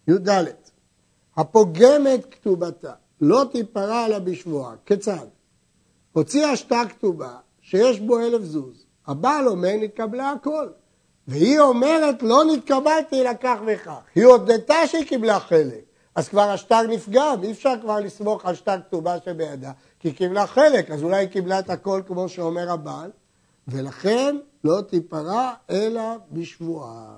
י"ד 0.08 0.28
הפוגמת 1.36 2.34
כתובתה 2.34 2.92
לא 3.20 3.44
תיפרע 3.52 4.08
לה 4.08 4.20
בשבועה. 4.20 4.74
כיצד? 4.86 5.26
הוציאה 6.12 6.56
שתה 6.56 6.82
כתובה 6.88 7.36
שיש 7.60 8.00
בו 8.00 8.18
אלף 8.18 8.42
זוז. 8.42 8.86
הבעל 9.06 9.48
אומר 9.48 9.72
נתקבלה 9.80 10.30
הכל. 10.30 10.68
והיא 11.28 11.60
אומרת 11.60 12.22
לא 12.22 12.44
נתקבלתי 12.44 13.20
אלא 13.20 13.30
כך 13.40 13.58
וכך. 13.66 14.00
היא 14.14 14.24
הודתה 14.24 14.86
שהיא 14.86 15.06
קיבלה 15.06 15.40
חלק. 15.40 15.84
אז 16.14 16.28
כבר 16.28 16.50
השטר 16.50 16.82
נפגם, 16.82 17.40
אי 17.42 17.52
אפשר 17.52 17.74
כבר 17.80 18.00
לסמוך 18.00 18.46
על 18.46 18.54
שטר 18.54 18.80
כתובה 18.88 19.16
שבידה, 19.24 19.72
כי 20.00 20.08
היא 20.08 20.14
קיבלה 20.14 20.46
חלק, 20.46 20.90
אז 20.90 21.02
אולי 21.02 21.16
היא 21.16 21.28
קיבלה 21.28 21.58
את 21.58 21.70
הכל 21.70 22.02
כמו 22.06 22.28
שאומר 22.28 22.70
הבעל, 22.70 23.10
ולכן 23.68 24.36
לא 24.64 24.80
תיפרע 24.80 25.52
אלא 25.70 26.02
בשבועה. 26.32 27.14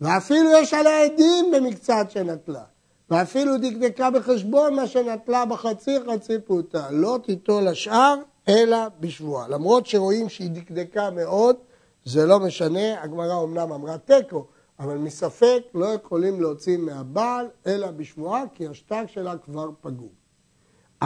ואפילו 0.00 0.50
יש 0.52 0.74
עליה 0.74 1.04
עדים 1.04 1.50
במקצת 1.54 2.06
שנטלה, 2.08 2.64
ואפילו 3.10 3.58
דקדקה 3.58 4.10
בחשבון 4.10 4.74
מה 4.74 4.86
שנטלה 4.86 5.44
בחצי 5.44 5.98
חצי 6.06 6.38
פרוטה, 6.38 6.90
לא 6.90 7.18
תיטול 7.24 7.68
השאר 7.68 8.14
אלא 8.48 8.78
בשבועה. 9.00 9.48
למרות 9.48 9.86
שרואים 9.86 10.28
שהיא 10.28 10.50
דקדקה 10.50 11.10
מאוד, 11.10 11.56
זה 12.04 12.26
לא 12.26 12.40
משנה, 12.40 13.02
הגמרא 13.02 13.42
אמנם 13.42 13.72
אמרה 13.72 13.98
תיקו, 13.98 14.46
אבל 14.78 14.96
מספק 14.96 15.62
לא 15.74 15.86
יכולים 15.86 16.40
להוציא 16.40 16.76
מהבעל 16.76 17.46
אלא 17.66 17.90
בשבועה, 17.90 18.44
כי 18.54 18.68
השטר 18.68 19.06
שלה 19.06 19.36
כבר 19.36 19.70
פגום. 19.80 20.24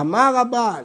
אמר 0.01 0.37
הבעל, 0.37 0.85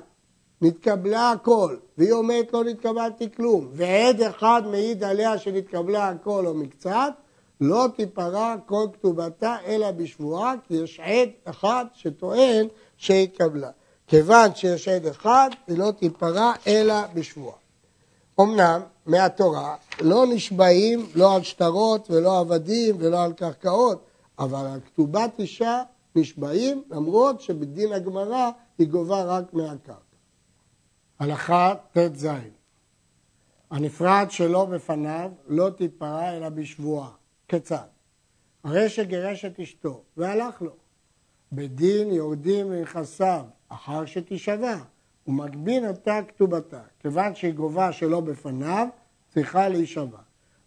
נתקבלה 0.61 1.31
הכל, 1.31 1.75
והיא 1.97 2.11
אומרת 2.11 2.53
לא 2.53 2.63
נתקבלתי 2.63 3.31
כלום, 3.31 3.67
ועד 3.71 4.21
אחד 4.21 4.61
מעיד 4.71 5.03
עליה 5.03 5.37
שנתקבלה 5.37 6.09
הכל 6.09 6.47
או 6.47 6.53
מקצת, 6.53 7.13
לא 7.61 7.87
תיפרע 7.95 8.55
כל 8.65 8.85
כתובתה 8.93 9.57
אלא 9.65 9.91
בשבועה, 9.91 10.53
כי 10.67 10.73
יש 10.73 10.99
עד 10.99 11.29
אחד 11.45 11.85
שטוען 11.93 12.67
שהתקבלה. 12.97 13.69
כיוון 14.07 14.55
שיש 14.55 14.87
עד 14.87 15.05
אחד, 15.05 15.49
היא 15.67 15.77
לא 15.77 15.91
תיפרע 15.91 16.53
אלא 16.67 16.95
בשבועה. 17.13 17.55
אמנם 18.41 18.81
מהתורה 19.05 19.75
לא 20.01 20.25
נשבעים 20.25 21.05
לא 21.15 21.35
על 21.35 21.43
שטרות 21.43 22.11
ולא 22.11 22.39
עבדים 22.39 22.95
ולא 22.99 23.23
על 23.23 23.33
קרקעות, 23.33 24.05
אבל 24.39 24.65
על 24.65 24.79
כתובת 24.79 25.39
אישה 25.39 25.81
נשבעים 26.15 26.83
למרות 26.91 27.41
שבדין 27.41 27.93
הגמרא 27.93 28.49
היא 28.77 28.87
גובה 28.87 29.23
רק 29.23 29.53
מהקרקע. 29.53 29.93
הלכה 31.19 31.73
ט"ז 31.93 32.27
הנפרד 33.71 34.27
שלו 34.29 34.67
בפניו 34.67 35.31
לא 35.47 35.69
תיפרע 35.69 36.37
אלא 36.37 36.49
בשבועה. 36.49 37.09
כיצד? 37.53 37.87
הרי 38.63 38.89
שגירש 38.89 39.45
את 39.45 39.59
אשתו 39.59 40.03
והלך 40.17 40.61
לו. 40.61 40.71
בדין 41.51 42.11
יורדים 42.11 42.69
מנכסיו 42.69 43.45
אחר 43.69 44.05
שתישבע. 44.05 44.77
הוא 45.23 45.35
מגבין 45.35 45.87
אותה 45.87 46.19
כתובתה. 46.27 46.81
כיוון 46.99 47.35
שהיא 47.35 47.53
גובה 47.53 47.91
שלא 47.91 48.19
בפניו, 48.19 48.87
צריכה 49.29 49.69
להישבע. 49.69 50.17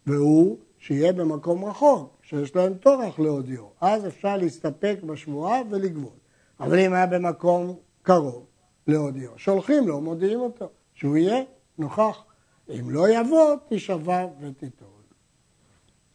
והוא 0.07 0.57
שיהיה 0.77 1.13
במקום 1.13 1.65
רחוק, 1.65 2.17
שיש 2.21 2.55
להם 2.55 2.73
טורח 2.73 3.19
להודיעו. 3.19 3.71
אז 3.81 4.07
אפשר 4.07 4.37
להסתפק 4.37 4.97
בשבועה 5.05 5.61
ולגבות. 5.69 6.19
אבל 6.59 6.79
אם 6.79 6.93
היה 6.93 7.05
במקום 7.05 7.75
קרוב 8.01 8.45
להודיעו, 8.87 9.33
שולחים 9.37 9.87
לו, 9.87 10.01
מודיעים 10.01 10.39
אותו, 10.39 10.69
שהוא 10.93 11.17
יהיה 11.17 11.43
נוכח. 11.77 12.23
אם 12.69 12.89
לא 12.89 13.09
יבוא, 13.09 13.55
תישבע 13.69 14.25
ותיטול. 14.41 14.96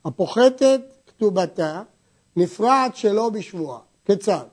הפוחתת 0.05 0.81
כתובתה 1.07 1.83
נפרעת 2.37 2.97
שלא 2.97 3.29
בשבועה. 3.29 3.79
כיצד? 4.05 4.45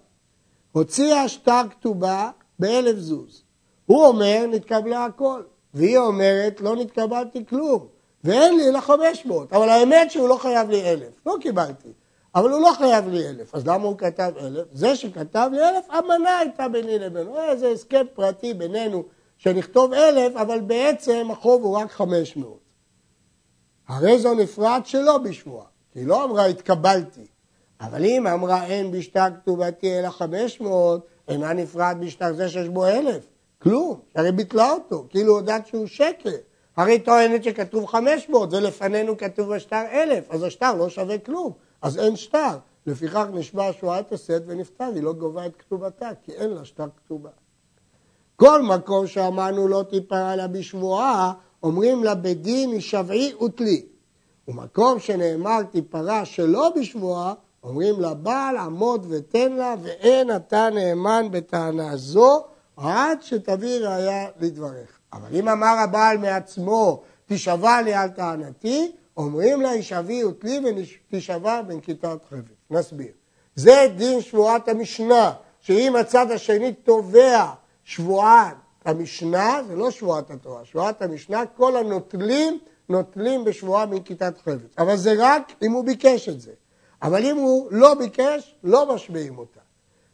הוציאה 0.71 1.27
שטר 1.27 1.61
כתובה 1.69 2.31
באלף 2.59 2.97
זוז. 2.97 3.43
הוא 3.85 4.05
אומר, 4.05 4.45
נתקבלה 4.51 5.05
הכל. 5.05 5.41
והיא 5.73 5.97
אומרת, 5.97 6.61
לא 6.61 6.75
נתקבלתי 6.75 7.45
כלום. 7.45 7.87
ואין 8.23 8.57
לי 8.57 8.67
אלא 8.67 8.79
חמש 8.79 9.25
מאות. 9.25 9.53
אבל 9.53 9.69
האמת 9.69 10.11
שהוא 10.11 10.29
לא 10.29 10.35
חייב 10.35 10.69
לי 10.69 10.81
אלף. 10.81 11.13
לא 11.25 11.35
קיבלתי. 11.41 11.89
אבל 12.35 12.51
הוא 12.51 12.61
לא 12.61 12.71
חייב 12.77 13.07
לי 13.07 13.27
אלף. 13.27 13.55
אז 13.55 13.67
למה 13.67 13.83
הוא 13.83 13.97
כתב 13.97 14.31
אלף? 14.39 14.67
זה 14.71 14.95
שכתב 14.95 15.49
לי 15.53 15.69
אלף, 15.69 15.85
אמנה 15.99 16.37
הייתה 16.37 16.67
ביני 16.67 16.99
לבינו. 16.99 17.39
איזה 17.39 17.69
הסכם 17.69 18.05
פרטי 18.13 18.53
בינינו 18.53 19.03
שנכתוב 19.37 19.93
אלף, 19.93 20.35
אבל 20.35 20.59
בעצם 20.59 21.27
החוב 21.31 21.63
הוא 21.63 21.77
רק 21.77 21.91
חמש 21.91 22.37
מאות. 22.37 22.68
הרי 23.89 24.19
זו 24.19 24.33
נפרד 24.33 24.81
שלא 24.85 25.17
בשבועה. 25.17 25.65
היא 25.95 26.07
לא 26.07 26.23
אמרה 26.23 26.45
התקבלתי. 26.45 27.25
אבל 27.81 28.05
אם 28.05 28.27
אמרה 28.27 28.65
אין 28.65 28.91
בשטר 28.91 29.25
כתובתי 29.41 29.99
אלא 29.99 30.09
חמש 30.09 30.61
מאות, 30.61 31.07
אינה 31.27 31.53
נפרד 31.53 31.97
בשטר 31.99 32.33
זה 32.33 32.49
שיש 32.49 32.67
בו 32.67 32.85
אלף. 32.85 33.23
כלום, 33.61 33.99
הרי 34.15 34.31
ביטלה 34.31 34.71
אותו, 34.71 35.05
כאילו 35.09 35.33
הודעת 35.33 35.67
שהוא 35.67 35.87
שקר. 35.87 36.29
הרי 36.77 36.99
טוענת 36.99 37.43
שכתוב 37.43 37.85
500 37.85 38.53
ולפנינו 38.53 39.17
כתוב 39.17 39.55
בשטר 39.55 39.83
1,000, 39.91 40.23
אז 40.29 40.43
השטר 40.43 40.75
לא 40.75 40.89
שווה 40.89 41.17
כלום, 41.17 41.51
אז 41.81 41.97
אין 41.97 42.15
שטר. 42.15 42.57
לפיכך 42.85 43.25
נשבע 43.33 43.73
שבועת 43.73 44.11
הסת 44.11 44.41
ונפטר, 44.45 44.91
היא 44.95 45.03
לא 45.03 45.13
גובה 45.13 45.45
את 45.45 45.55
כתובתה, 45.55 46.09
כי 46.23 46.31
אין 46.31 46.49
לה 46.49 46.65
שטר 46.65 46.87
כתובה. 46.97 47.29
כל 48.35 48.61
מקום 48.61 49.07
שאמרנו 49.07 49.67
לא 49.67 49.83
תיפרע 49.89 50.35
לה 50.35 50.47
בשבועה, 50.47 51.33
אומרים 51.63 52.03
לה 52.03 52.15
בדין 52.15 52.71
הישבעי 52.71 53.33
ותלי. 53.45 53.85
ומקום 54.47 54.99
שנאמר 54.99 55.63
תיפרע 55.63 56.25
שלא 56.25 56.73
בשבועה, 56.75 57.33
אומרים 57.63 58.01
לבעל 58.01 58.57
עמוד 58.57 59.05
ותן 59.09 59.51
לה, 59.51 59.75
ואין 59.81 60.35
אתה 60.35 60.69
נאמן 60.69 61.27
בטענה 61.31 61.97
זו, 61.97 62.43
עד 62.77 63.21
שתביא 63.21 63.79
ראיה 63.79 64.27
לדבריך. 64.39 64.99
אבל 65.13 65.35
אם 65.35 65.49
אמר 65.49 65.75
הבעל 65.79 66.17
מעצמו, 66.17 67.01
תשבע 67.25 67.81
לי 67.81 67.93
על 67.93 68.09
טענתי, 68.09 68.91
אומרים 69.17 69.61
לה, 69.61 69.75
ישבי 69.75 70.23
ותלי 70.23 70.59
ותשבע 71.11 71.61
בנקיטת 71.61 72.17
חפץ. 72.29 72.59
נסביר. 72.71 73.11
זה 73.55 73.87
דין 73.95 74.21
שבועת 74.21 74.67
המשנה, 74.67 75.31
שאם 75.59 75.95
הצד 75.95 76.31
השני 76.31 76.73
תובע 76.73 77.45
שבועת 77.83 78.55
המשנה, 78.85 79.61
זה 79.67 79.75
לא 79.75 79.91
שבועת 79.91 80.31
התורה, 80.31 80.65
שבועת 80.65 81.01
המשנה, 81.01 81.45
כל 81.45 81.75
הנוטלים, 81.75 82.59
נוטלים 82.89 83.43
בשבועה 83.43 83.85
בנקיטת 83.85 84.37
חפץ. 84.37 84.75
אבל 84.77 84.95
זה 84.95 85.13
רק 85.17 85.51
אם 85.61 85.71
הוא 85.71 85.85
ביקש 85.85 86.29
את 86.29 86.41
זה. 86.41 86.51
אבל 87.01 87.25
אם 87.25 87.37
הוא 87.37 87.67
לא 87.71 87.93
ביקש, 87.93 88.55
לא 88.63 88.95
משביעים 88.95 89.37
אותה. 89.37 89.59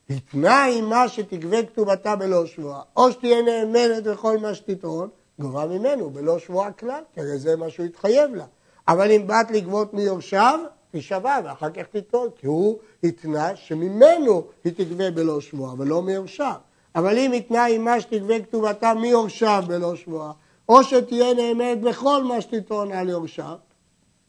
התנה 0.10 0.66
עימה 0.66 1.08
שתגבה 1.08 1.64
כתובתה 1.64 2.16
בלא 2.16 2.46
שבועה, 2.46 2.82
או 2.98 3.12
שתהיה 3.12 3.42
נאמנת 3.42 4.04
בכל 4.04 4.38
מה 4.38 4.54
שתטעון, 4.54 5.10
גובה 5.40 5.66
ממנו 5.66 6.10
בלא 6.10 6.40
שבועה 6.40 6.72
כלל, 6.72 7.02
כי 7.14 7.38
זה 7.38 7.56
מה 7.56 7.70
שהוא 7.70 7.86
התחייב 7.86 8.36
לה. 8.36 8.46
אבל 8.88 9.12
אם 9.12 9.28
באת 9.28 9.52
לגבות 9.52 9.94
מיורשיו, 9.94 10.60
תישבע 10.92 11.40
ואחר 11.46 11.70
כך 11.70 11.84
תטעון, 11.92 12.30
כי 12.36 12.48
הוא 12.48 12.80
התנה 13.04 13.56
שממנו 13.56 14.48
היא 14.64 14.74
תגבה 14.74 15.12
בלא 15.12 15.42
שבועה 15.42 15.74
ולא 15.78 16.02
מיורשיו. 16.02 16.56
אבל 16.96 17.18
אם 17.18 17.32
התנה 17.32 17.66
עימה 17.66 18.02
שתגבה 18.02 18.40
כתובתה 18.40 18.94
מיורשיו 18.94 19.64
בלא 19.68 19.96
שבועה, 19.96 20.32
או 20.70 20.84
שתהיה 20.84 21.34
נאמנת 21.34 21.82
בכל 21.82 22.24
מה 22.24 22.42
שתטעון 22.42 22.92
על 22.92 23.10
יורשיו, 23.10 23.56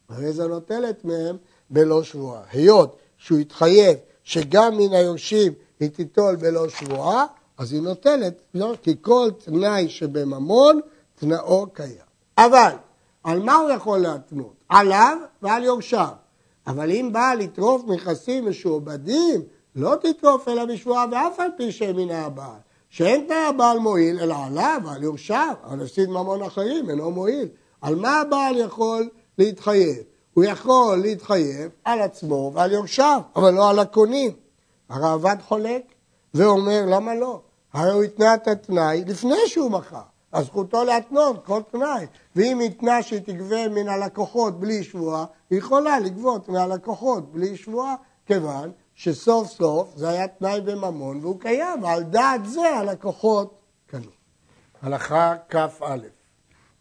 הרי 0.09 0.33
זה 0.33 0.47
נוטלת 0.47 1.05
מהם 1.05 1.37
בלא 1.69 2.03
שבועה. 2.03 2.41
היות 2.51 2.97
שהוא 3.17 3.39
התחייב 3.39 3.97
שגם 4.23 4.77
מן 4.77 4.93
היורשים 4.93 5.53
היא 5.79 5.89
תיטול 5.89 6.35
בלא 6.35 6.69
שבועה, 6.69 7.25
אז 7.57 7.73
היא 7.73 7.81
נוטלת, 7.81 8.41
לא, 8.53 8.73
כי 8.83 8.95
כל 9.01 9.29
תנאי 9.45 9.89
שבממון 9.89 10.79
תנאו 11.15 11.67
קיים. 11.73 12.07
אבל, 12.37 12.71
על 13.23 13.39
מה 13.39 13.55
הוא 13.55 13.69
יכול 13.69 13.99
להתנות? 13.99 14.53
עליו 14.69 15.17
ועל 15.41 15.63
יורשיו. 15.63 16.09
אבל 16.67 16.91
אם 16.91 17.09
בא 17.13 17.33
לטרוף 17.39 17.81
נכסים 17.87 18.49
משועבדים, 18.49 19.41
לא 19.77 19.95
תטרוף 20.01 20.47
אלא 20.47 20.65
בשבועה 20.65 21.05
ואף 21.11 21.39
על 21.39 21.49
פי 21.57 21.93
מן 21.93 22.11
הבעל. 22.11 22.59
שאין 22.89 23.25
תנאי 23.27 23.37
הבעל 23.37 23.79
מועיל, 23.79 24.19
אלא 24.19 24.35
עליו, 24.45 24.81
על 24.89 25.03
יורשיו, 25.03 25.53
על 25.63 25.81
הפסיד 25.81 26.09
ממון 26.09 26.41
אחרים, 26.41 26.89
אינו 26.89 27.11
מועיל. 27.11 27.47
על 27.81 27.95
מה 27.95 28.19
הבעל 28.19 28.57
יכול 28.57 29.09
להתחייב? 29.37 29.97
הוא 30.33 30.43
יכול 30.43 30.97
להתחייב 31.01 31.71
על 31.83 32.01
עצמו 32.01 32.51
ועל 32.53 32.71
יורשיו, 32.71 33.21
אבל 33.35 33.53
לא 33.53 33.69
על 33.69 33.79
הקונים. 33.79 34.31
הראב"ד 34.89 35.37
חולק 35.41 35.83
ואומר, 36.33 36.85
למה 36.87 37.15
לא? 37.15 37.41
הרי 37.73 37.91
הוא 37.91 38.03
התנה 38.03 38.33
את 38.33 38.47
התנאי 38.47 39.03
לפני 39.07 39.47
שהוא 39.47 39.71
מכר. 39.71 40.01
אז 40.31 40.45
זכותו 40.45 40.83
להתנות 40.83 41.45
כל 41.45 41.61
תנאי. 41.71 42.05
ואם 42.35 42.59
התנה 42.59 43.03
שהיא 43.03 43.19
תגבה 43.19 43.67
מן 43.67 43.87
הלקוחות 43.87 44.59
בלי 44.59 44.83
שבועה, 44.83 45.25
היא 45.49 45.59
יכולה 45.59 45.99
לגבות 45.99 46.49
מהלקוחות 46.49 47.31
בלי 47.31 47.57
שבועה, 47.57 47.95
כיוון 48.25 48.71
שסוף 48.97 49.47
סוף 49.47 49.93
זה 49.95 50.09
היה 50.09 50.27
תנאי 50.27 50.61
בממון 50.61 51.19
והוא 51.21 51.39
קיים, 51.39 51.83
ועל 51.83 52.03
דעת 52.03 52.45
זה 52.45 52.69
הלקוחות 52.69 53.59
קנו. 53.85 54.11
הלכה 54.81 55.35
כ"א 55.49 55.97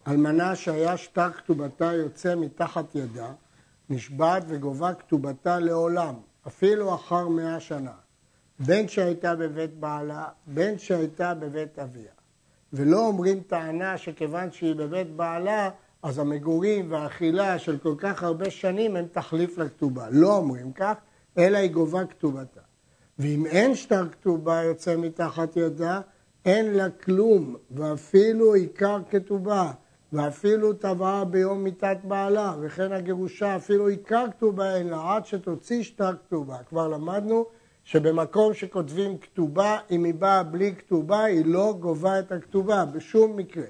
אלמנה 0.09 0.57
שהיה 0.57 0.97
שטר 0.97 1.33
כתובתה 1.33 1.93
יוצא 1.93 2.35
מתחת 2.35 2.95
ידה, 2.95 3.33
נשבעת 3.91 4.43
וגובה 4.49 4.95
כתובתה 4.95 5.59
לעולם, 5.59 6.15
אפילו 6.47 6.95
אחר 6.95 7.29
מאה 7.29 7.61
שנה, 7.61 7.95
בין 8.59 8.89
שהייתה 8.89 9.35
בבית 9.35 9.75
בעלה, 9.75 10.25
בין 10.47 10.79
שהייתה 10.79 11.35
בבית 11.35 11.79
אביה. 11.79 12.13
ולא 12.73 13.07
אומרים 13.07 13.41
טענה 13.41 13.99
שכיוון 13.99 14.53
שהיא 14.53 14.75
בבית 14.75 15.17
בעלה, 15.17 15.71
אז 16.03 16.19
המגורים 16.19 16.93
והאכילה 16.93 17.59
של 17.59 17.79
כל 17.79 17.95
כך 17.99 18.23
הרבה 18.23 18.51
שנים 18.51 18.97
הם 18.97 19.07
תחליף 19.13 19.59
לכתובה. 19.59 20.07
לא 20.11 20.37
אומרים 20.37 20.73
כך, 20.73 20.95
אלא 21.39 21.59
היא 21.59 21.71
גובה 21.71 22.05
כתובתה. 22.05 22.61
ואם 23.19 23.47
אין 23.47 23.75
שטר 23.75 24.09
כתובה 24.09 24.63
יוצא 24.63 24.97
מתחת 24.97 25.57
ידה, 25.57 26.01
אין 26.45 26.75
לה 26.75 26.91
כלום, 26.91 27.57
ואפילו 27.71 28.55
עיקר 28.55 28.99
כתובה, 29.11 29.73
ואפילו 30.13 30.73
טבעה 30.73 31.25
ביום 31.25 31.65
מיתת 31.65 31.97
בעלה, 32.05 32.55
וכן 32.61 32.93
הגירושה, 32.93 33.57
אפילו 33.57 33.89
עיקר 33.89 34.25
כתובה 34.37 34.77
אין 34.77 34.89
לה, 34.89 35.15
עד 35.15 35.27
שתוציא 35.27 35.83
שטר 35.83 36.13
כתובה. 36.27 36.57
כבר 36.69 36.89
למדנו 36.89 37.47
שבמקום 37.85 38.55
שכותבים 38.55 39.19
כתובה, 39.19 39.79
אם 39.91 40.05
היא 40.05 40.15
באה 40.15 40.43
בלי 40.43 40.75
כתובה, 40.75 41.25
היא 41.25 41.47
לא 41.47 41.75
גובה 41.81 42.19
את 42.19 42.33
הכתובה 42.33 42.85
בשום 42.85 43.37
מקרה. 43.37 43.67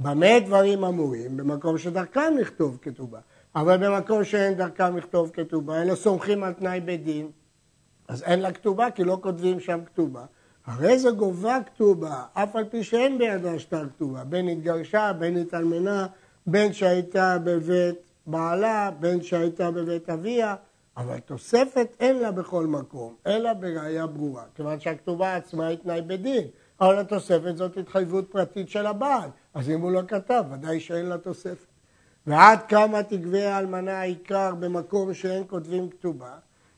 במה 0.00 0.40
דברים 0.46 0.84
אמורים? 0.84 1.36
במקום 1.36 1.78
שדרכם 1.78 2.34
לכתוב 2.40 2.78
כתובה. 2.82 3.20
אבל 3.56 3.76
במקום 3.76 4.24
שאין 4.24 4.54
דרכם 4.54 4.96
לכתוב 4.96 5.30
כתובה, 5.32 5.82
אלא 5.82 5.94
סומכים 5.94 6.42
על 6.42 6.52
תנאי 6.52 6.80
בית 6.80 7.04
דין, 7.04 7.30
אז 8.08 8.22
אין 8.22 8.40
לה 8.40 8.52
כתובה, 8.52 8.90
כי 8.90 9.04
לא 9.04 9.18
כותבים 9.22 9.60
שם 9.60 9.80
כתובה. 9.86 10.24
הרי 10.66 10.98
זה 10.98 11.10
גובה 11.10 11.58
כתובה, 11.66 12.24
אף 12.32 12.56
על 12.56 12.64
פי 12.64 12.84
שאין 12.84 13.18
בידה 13.18 13.58
שטר 13.58 13.88
כתובה, 13.88 14.24
בין 14.24 14.48
התגרשה, 14.48 15.12
בין 15.12 15.36
התאלמנה, 15.36 16.06
בין 16.46 16.72
שהייתה 16.72 17.38
בבית 17.44 17.96
בעלה, 18.26 18.90
בין 19.00 19.22
שהייתה 19.22 19.70
בבית 19.70 20.10
אביה, 20.10 20.54
אבל 20.96 21.18
תוספת 21.18 21.96
אין 22.00 22.18
לה 22.18 22.30
בכל 22.32 22.66
מקום, 22.66 23.14
אלא 23.26 23.52
בראייה 23.52 24.06
ברורה, 24.06 24.44
כיוון 24.54 24.80
שהכתובה 24.80 25.36
עצמה 25.36 25.66
היא 25.66 25.78
תנאי 25.78 26.02
בדין, 26.02 26.44
אבל 26.80 26.98
התוספת 26.98 27.56
זאת 27.56 27.76
התחייבות 27.76 28.30
פרטית 28.30 28.68
של 28.68 28.86
הבעל, 28.86 29.28
אז 29.54 29.70
אם 29.70 29.80
הוא 29.80 29.92
לא 29.92 30.02
כתב, 30.08 30.44
ודאי 30.52 30.80
שאין 30.80 31.06
לה 31.06 31.18
תוספת. 31.18 31.75
ועד 32.26 32.58
כמה 32.68 33.02
תגבה 33.02 33.54
האלמנה 33.54 34.00
העיקר 34.00 34.54
במקום 34.54 35.14
שאין 35.14 35.42
כותבים 35.46 35.90
כתובה? 35.90 36.32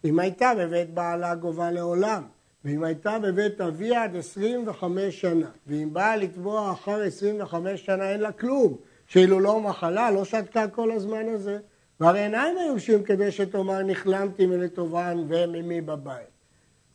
אם 0.05 0.19
הייתה 0.19 0.53
בבית 0.59 0.95
בעלה 0.95 1.35
גובה 1.35 1.71
לעולם, 1.71 2.23
ואם 2.65 2.85
הייתה 2.85 3.19
בבית 3.19 3.61
אביה 3.61 4.05
עד 4.05 4.17
25 4.17 5.21
שנה, 5.21 5.51
ואם 5.67 5.89
באה 5.93 6.17
לתבוע 6.17 6.73
אחר 6.73 7.03
25 7.03 7.87
שנה 7.87 8.11
אין 8.11 8.21
לה 8.21 8.33
כלום, 8.33 8.77
שאילו 9.07 9.41
לא 9.41 9.61
מחלה, 9.61 10.11
לא 10.11 10.25
שתקה 10.25 10.69
כל 10.69 10.91
הזמן 10.91 11.29
הזה. 11.29 11.59
והרי 12.01 12.25
אינם 12.25 12.55
היורשים 12.61 13.03
כדי 13.03 13.31
שתאמר 13.31 13.83
נכלמתי 13.83 14.47
מלטובען 14.47 15.25
והם 15.29 15.55
עמי 15.55 15.81
בבית. 15.81 16.39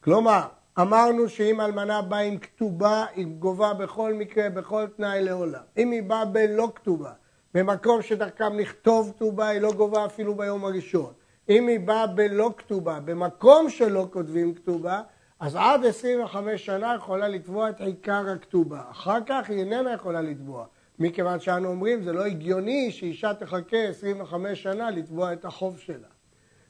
כלומר, 0.04 0.42
אמרנו 0.80 1.30
שאם 1.30 1.62
אלמנה 1.62 2.02
באה 2.02 2.20
עם 2.20 2.38
כתובה, 2.38 3.06
היא 3.16 3.26
גובה 3.26 3.74
בכל 3.74 4.14
מקרה, 4.14 4.50
בכל 4.50 4.86
תנאי 4.98 5.24
לעולם. 5.24 5.62
אם 5.78 5.92
היא 5.92 6.04
באה 6.04 6.26
בלא 6.26 6.72
כתובה, 6.76 7.12
במקום 7.54 8.02
שדרכם 8.02 8.60
לכתוב 8.60 9.14
כתובה, 9.16 9.48
היא 9.48 9.62
לא 9.62 9.72
גובה 9.72 10.06
אפילו 10.06 10.36
ביום 10.36 10.66
הראשון. 10.66 11.14
אם 11.50 11.68
היא 11.68 11.80
באה 11.80 12.08
בלא 12.08 12.52
כתובה, 12.58 13.00
במקום 13.00 13.70
שלא 13.70 14.08
כותבים 14.12 14.54
כתובה, 14.54 15.02
אז 15.40 15.56
עד 15.56 15.86
25 15.86 16.66
שנה 16.66 16.94
יכולה 16.96 17.28
לתבוע 17.28 17.70
את 17.70 17.82
עיקר 17.82 18.30
הכתובה. 18.36 18.82
אחר 18.92 19.18
כך 19.26 19.50
היא 19.50 19.60
איננה 19.60 19.94
יכולה 19.94 20.22
לתבוע. 20.22 20.66
מכיוון 21.00 21.40
שאנו 21.40 21.70
אומרים, 21.70 22.04
זה 22.04 22.14
לא 22.14 22.26
הגיוני 22.26 22.92
שאישה 22.92 23.34
תחכה 23.34 23.78
25 23.90 24.64
שנה 24.64 24.92
לתבוע 24.92 25.34
את 25.34 25.46
החוב 25.46 25.80
שלה. 25.80 26.08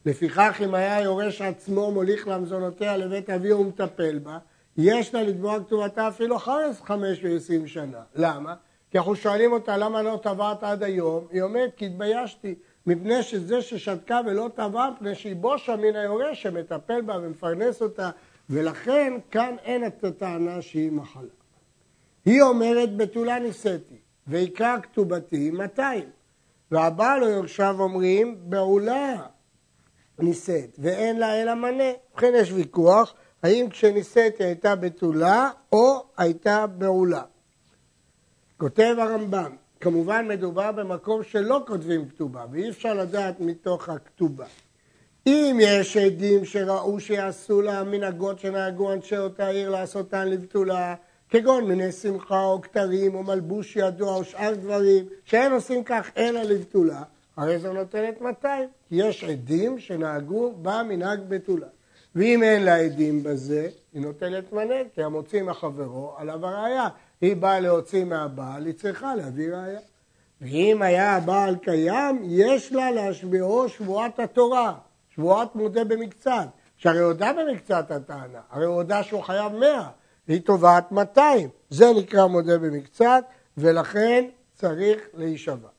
לפיכך, 0.06 0.62
אם 0.66 0.76
היה 0.76 0.96
היורש 0.98 1.42
עצמו 1.42 1.92
מוליך 1.92 2.28
למזונותיה 2.28 2.98
לבית 2.98 3.30
אביו 3.30 3.60
ומטפל 3.60 4.20
בה, 4.20 4.38
יש 4.78 5.14
לה 5.14 5.24
לתבוע 5.24 5.60
כתובתה 5.60 6.08
אפילו 6.08 6.38
אחרי 6.38 6.64
5 6.84 7.24
ו-20 7.24 7.68
שנה. 7.68 8.02
למה? 8.16 8.56
כי 8.94 8.98
אנחנו 8.98 9.16
שואלים 9.16 9.52
אותה 9.52 9.78
למה 9.78 10.02
לא 10.02 10.20
טבעת 10.24 10.64
עד 10.64 10.84
היום, 10.84 11.28
היא 11.32 11.42
אומרת 11.42 11.72
כי 11.78 11.86
התביישתי, 11.86 12.56
מפני 12.86 13.24
שזה 13.24 13.62
ששתקה 13.62 14.22
ולא 14.26 14.50
טבעה, 14.56 14.92
מפני 14.92 15.16
שהיא 15.16 15.36
בושה 15.36 15.76
מן 15.76 15.96
היורש 15.96 16.44
שמטפל 16.44 17.02
בה 17.02 17.18
ומפרנס 17.18 17.82
אותה, 17.82 18.10
ולכן 18.50 19.14
כאן 19.32 19.56
אין 19.64 19.86
את 19.86 20.04
הטענה 20.04 20.62
שהיא 20.62 20.92
מחלה. 20.92 21.30
היא 22.26 22.42
אומרת 22.42 22.98
בתולה 22.98 23.40
נישאתי, 23.40 23.96
ועיקר 24.28 24.76
כתובתי 24.84 25.52
200. 25.52 26.04
והבעל 26.72 27.24
או 27.24 27.30
יורשיו 27.30 27.76
אומרים 27.80 28.38
בעולה 28.44 29.16
נישאת, 30.20 30.76
ואין 30.80 31.20
לה 31.20 31.42
אלא 31.42 31.56
מנה. 31.56 31.92
ובכן 32.14 32.34
יש 32.36 32.52
ויכוח 32.52 33.14
האם 33.44 33.70
כשנישאתי 33.70 34.44
הייתה 34.44 34.76
בתולה 34.76 35.50
או 35.72 36.06
הייתה 36.18 36.68
בעולה. 36.68 37.22
כותב 38.58 38.96
הרמב"ם, 39.00 39.56
כמובן 39.80 40.28
מדובר 40.28 40.72
במקום 40.72 41.24
שלא 41.24 41.62
כותבים 41.68 42.10
כתובה, 42.10 42.46
ואי 42.52 42.70
אפשר 42.70 42.94
לדעת 42.94 43.40
מתוך 43.40 43.90
הכתובה. 43.90 44.46
אם 45.28 45.58
יש 45.62 45.98
עדים 45.98 46.46
שראו 46.46 47.00
שיעשו 47.00 47.62
לה 47.62 47.84
מנהגות 47.84 48.40
שנהגו 48.40 48.94
אנשי 48.94 49.18
אותה 49.18 49.48
עיר 49.48 49.70
לעשותן 49.70 50.28
לבתולה, 50.28 50.96
כגון 51.30 51.68
מיני 51.68 51.92
שמחה 51.92 52.44
או 52.44 52.62
כתרים 52.62 53.16
או 53.16 53.24
מלבוש 53.24 53.76
ידוע 53.76 54.16
או 54.16 54.24
שאר 54.24 54.54
דברים, 54.54 55.06
שאין 55.26 55.52
עושים 55.52 55.84
כך 55.84 56.12
אלא 56.18 56.42
לבתולה, 56.42 57.04
הרי 57.38 57.60
זו 57.60 57.74
נותנת 57.74 58.22
200, 58.22 58.70
כי 58.90 58.96
יש 58.96 59.24
עדים 59.24 59.80
שנהגו 59.80 60.54
במנהג 60.62 61.20
בתולה. 61.28 61.68
ואם 62.16 62.44
אין 62.44 62.64
לה 62.64 62.76
עדים 62.76 63.24
בזה, 63.24 63.70
היא 63.94 64.02
נותנת 64.02 64.54
מנה, 64.54 64.76
כי 64.94 65.04
המוציא 65.04 65.44
מחברו 65.44 66.14
עליו 66.18 66.46
הראייה. 66.46 66.88
היא 67.24 67.36
באה 67.36 67.60
להוציא 67.60 68.04
מהבעל, 68.04 68.66
היא 68.66 68.74
צריכה 68.74 69.16
להביא 69.16 69.50
ראייה. 69.54 69.80
ואם 70.42 70.82
היה 70.82 71.16
הבעל 71.16 71.56
קיים, 71.56 72.22
יש 72.24 72.72
לה 72.72 72.92
להשביעו 72.92 73.70
שבועת 73.70 74.20
התורה, 74.20 74.74
שבועת 75.10 75.56
מודה 75.56 75.84
במקצת, 75.84 76.48
שהרי 76.78 77.00
הודה 77.00 77.32
במקצת 77.34 77.92
הטענה, 77.92 78.40
הרי 78.50 78.66
הודה 78.66 79.04
שהוא 79.04 79.22
חייב 79.22 79.52
מאה, 79.52 79.90
היא 80.28 80.42
תובעת 80.42 80.92
200, 80.92 81.50
זה 81.70 81.86
נקרא 81.98 82.28
מודה 82.28 82.58
במקצת, 82.58 83.24
ולכן 83.58 84.26
צריך 84.54 85.02
להישבע. 85.14 85.70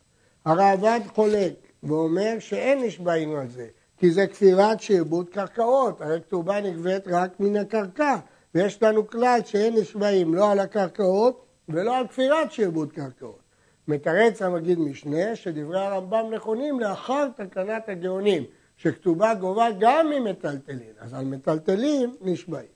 הראב"ד 0.45 1.01
חולק 1.15 1.53
ואומר 1.83 2.35
שאין 2.39 2.83
נשבעים 2.85 3.37
על 3.37 3.49
זה, 3.49 3.67
כי 3.99 4.11
זה 4.11 4.27
כפירת 4.27 4.81
שעבוד 4.81 5.29
קרקעות, 5.29 6.01
הרי 6.01 6.21
כתובה 6.21 6.61
נגבית 6.61 7.09
רק 7.09 7.41
מן 7.41 7.57
הקרקע, 7.57 8.17
ויש 8.55 8.83
לנו 8.83 9.07
כלל 9.07 9.41
שאין 9.45 9.75
נשבעים 9.75 10.35
לא 10.35 10.51
על 10.51 10.59
הקרקעות 10.59 11.45
ולא 11.69 11.97
על 11.97 12.07
כפירת 12.07 12.53
שעבוד 12.53 12.93
קרקעות. 12.93 13.45
מתרץ 13.89 14.43
המגיד 14.43 14.79
משנה 14.79 15.37
שדברי 15.37 15.81
הרמב"ם 15.81 16.27
נכונים 16.35 16.81
לאחר 16.81 17.29
תקנת 17.37 17.89
הגאונים, 17.89 18.45
שכתובה 18.77 19.35
גובה 19.35 19.69
גם 19.79 20.11
ממטלטלין, 20.11 20.93
אז 20.99 21.15
על 21.15 21.25
מטלטלים 21.25 22.17
נשבעים. 22.21 22.75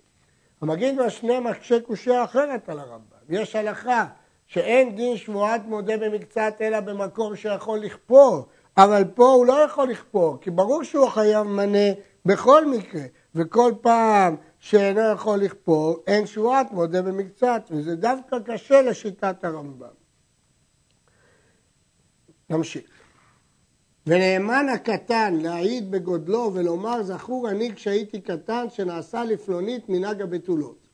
המגיד 0.62 1.00
משנה 1.00 1.40
מקשה 1.40 1.80
קושייה 1.80 2.24
אחרת 2.24 2.68
על 2.68 2.78
הרמב"ם. 2.78 3.16
יש 3.28 3.56
הלכה 3.56 4.06
שאין 4.46 4.96
דין 4.96 5.16
שבועת 5.16 5.60
מודה 5.66 5.96
במקצת 5.96 6.54
אלא 6.60 6.80
במקום 6.80 7.36
שיכול 7.36 7.78
לכפור, 7.78 8.46
אבל 8.76 9.04
פה 9.14 9.26
הוא 9.26 9.46
לא 9.46 9.52
יכול 9.52 9.88
לכפור, 9.88 10.38
כי 10.40 10.50
ברור 10.50 10.82
שהוא 10.82 11.08
חייב 11.08 11.42
מנה 11.42 11.88
בכל 12.26 12.66
מקרה, 12.66 13.02
וכל 13.34 13.72
פעם 13.80 14.36
שאינו 14.58 15.00
יכול 15.00 15.38
לכפור, 15.38 15.96
אין 16.06 16.26
שבועת 16.26 16.72
מודה 16.72 17.02
במקצת, 17.02 17.62
וזה 17.70 17.96
דווקא 17.96 18.36
קשה 18.44 18.82
לשיטת 18.82 19.44
הרמב"ם. 19.44 19.86
נמשיך. 22.50 22.90
ונאמן 24.06 24.66
הקטן 24.68 25.34
להעיד 25.34 25.90
בגודלו 25.90 26.50
ולומר 26.54 27.02
זכור 27.02 27.50
אני 27.50 27.74
כשהייתי 27.74 28.20
קטן 28.20 28.66
שנעשה 28.70 29.24
לפלונית 29.24 29.88
מנהג 29.88 30.22
הבתולות. 30.22 30.88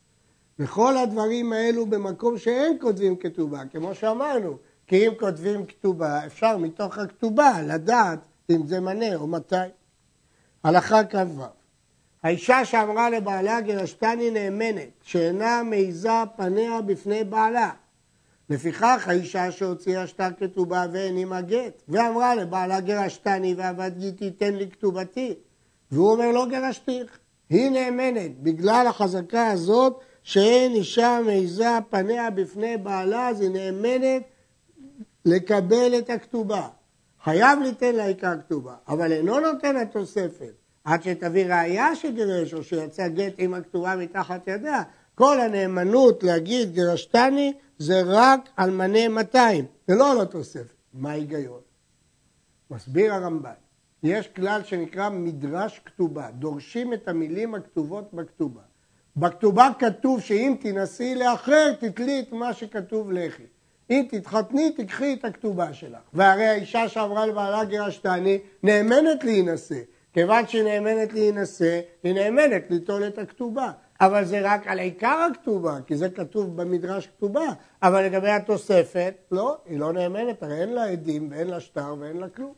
וכל 0.58 0.96
הדברים 0.96 1.52
האלו 1.52 1.86
במקום 1.86 2.38
שאין 2.38 2.76
כותבים 2.80 3.16
כתובה, 3.16 3.62
כמו 3.72 3.94
שאמרנו, 3.94 4.56
כי 4.86 5.08
אם 5.08 5.12
כותבים 5.18 5.66
כתובה, 5.66 6.26
אפשר 6.26 6.56
מתוך 6.56 6.98
הכתובה 6.98 7.62
לדעת 7.62 8.18
אם 8.50 8.66
זה 8.66 8.80
מנה 8.80 9.14
או 9.14 9.26
מתי. 9.26 9.56
הלכה 10.64 11.04
כ"ו 11.04 11.63
האישה 12.24 12.64
שאמרה 12.64 13.10
לבעלה 13.10 13.60
גירשתני 13.60 14.30
נאמנת, 14.30 14.90
שאינה 15.02 15.62
מעיזה 15.62 16.08
פניה 16.36 16.80
בפני 16.80 17.24
בעלה. 17.24 17.70
לפיכך 18.50 19.04
האישה 19.06 19.52
שהוציאה 19.52 20.06
שטר 20.06 20.28
כתובה 20.38 20.86
ואין 20.92 21.18
עמה 21.18 21.40
גט, 21.40 21.82
ואמרה 21.88 22.34
לבעלה 22.34 22.80
גירשתני 22.80 23.54
ועבד 23.54 23.90
גיתי 23.98 24.30
תן 24.30 24.54
לי 24.54 24.70
כתובתי. 24.70 25.34
והוא 25.90 26.12
אומר 26.12 26.32
לא 26.32 26.46
גירשתיך, 26.48 27.18
היא 27.50 27.70
נאמנת, 27.70 28.38
בגלל 28.40 28.86
החזקה 28.86 29.50
הזאת 29.50 30.00
שאין 30.22 30.72
אישה 30.72 31.20
מעיזה 31.24 31.78
פניה 31.90 32.30
בפני 32.30 32.76
בעלה, 32.76 33.28
אז 33.28 33.40
היא 33.40 33.50
נאמנת 33.50 34.22
לקבל 35.24 35.98
את 35.98 36.10
הכתובה. 36.10 36.68
חייב 37.24 37.58
ליתן 37.60 37.94
לה 37.94 38.06
עיקר 38.06 38.40
כתובה, 38.40 38.74
אבל 38.88 39.12
אינו 39.12 39.40
נותן 39.40 39.76
התוספת. 39.76 40.63
עד 40.84 41.02
שתביא 41.02 41.46
ראייה 41.46 41.96
שגירש 41.96 42.54
או 42.54 42.62
שיצא 42.62 43.08
גט 43.08 43.34
עם 43.38 43.54
הכתובה 43.54 43.96
מתחת 43.96 44.48
ידיה. 44.48 44.82
כל 45.14 45.40
הנאמנות 45.40 46.22
להגיד 46.22 46.72
גירשתני 46.72 47.52
זה 47.78 48.02
רק 48.06 48.48
על 48.56 48.70
מנה 48.70 49.08
200, 49.08 49.64
ולא 49.88 50.12
על 50.12 50.20
התוספת. 50.20 50.74
מה 50.94 51.10
ההיגיון? 51.10 51.60
מסביר 52.70 53.14
הרמב"ן, 53.14 53.50
יש 54.02 54.28
כלל 54.28 54.64
שנקרא 54.64 55.08
מדרש 55.08 55.80
כתובה, 55.84 56.30
דורשים 56.30 56.92
את 56.92 57.08
המילים 57.08 57.54
הכתובות 57.54 58.14
בכתובה. 58.14 58.60
בכתובה 59.16 59.68
כתוב 59.78 60.20
שאם 60.20 60.54
תנסי 60.60 61.14
לאחר, 61.14 61.72
תתלי 61.72 62.20
את 62.20 62.32
מה 62.32 62.52
שכתוב 62.52 63.12
לכי. 63.12 63.42
אם 63.90 64.06
תתחתני, 64.10 64.72
תקחי 64.76 65.14
את 65.14 65.24
הכתובה 65.24 65.72
שלך. 65.72 66.00
והרי 66.12 66.46
האישה 66.46 66.88
שאמרה 66.88 67.26
לבעלה 67.26 67.64
גירשתני, 67.64 68.38
נאמנת 68.62 69.24
להינשא. 69.24 69.80
כיוון 70.14 70.46
שהיא 70.46 70.62
נאמנת 70.62 71.12
להינשא, 71.12 71.80
היא 72.02 72.14
נאמנת 72.14 72.62
ליטול 72.70 73.06
את 73.06 73.18
הכתובה. 73.18 73.70
אבל 74.00 74.24
זה 74.24 74.40
רק 74.42 74.66
על 74.66 74.78
עיקר 74.78 75.26
הכתובה, 75.30 75.78
כי 75.86 75.96
זה 75.96 76.08
כתוב 76.08 76.56
במדרש 76.56 77.06
כתובה. 77.06 77.46
אבל 77.82 78.04
לגבי 78.04 78.30
התוספת, 78.30 79.14
לא, 79.30 79.56
היא 79.66 79.78
לא 79.78 79.92
נאמנת, 79.92 80.42
הרי 80.42 80.60
אין 80.60 80.72
לה 80.72 80.84
עדים 80.84 81.28
ואין 81.30 81.48
לה 81.48 81.60
שטר 81.60 81.94
ואין 82.00 82.16
לה 82.16 82.28
כלום. 82.28 82.52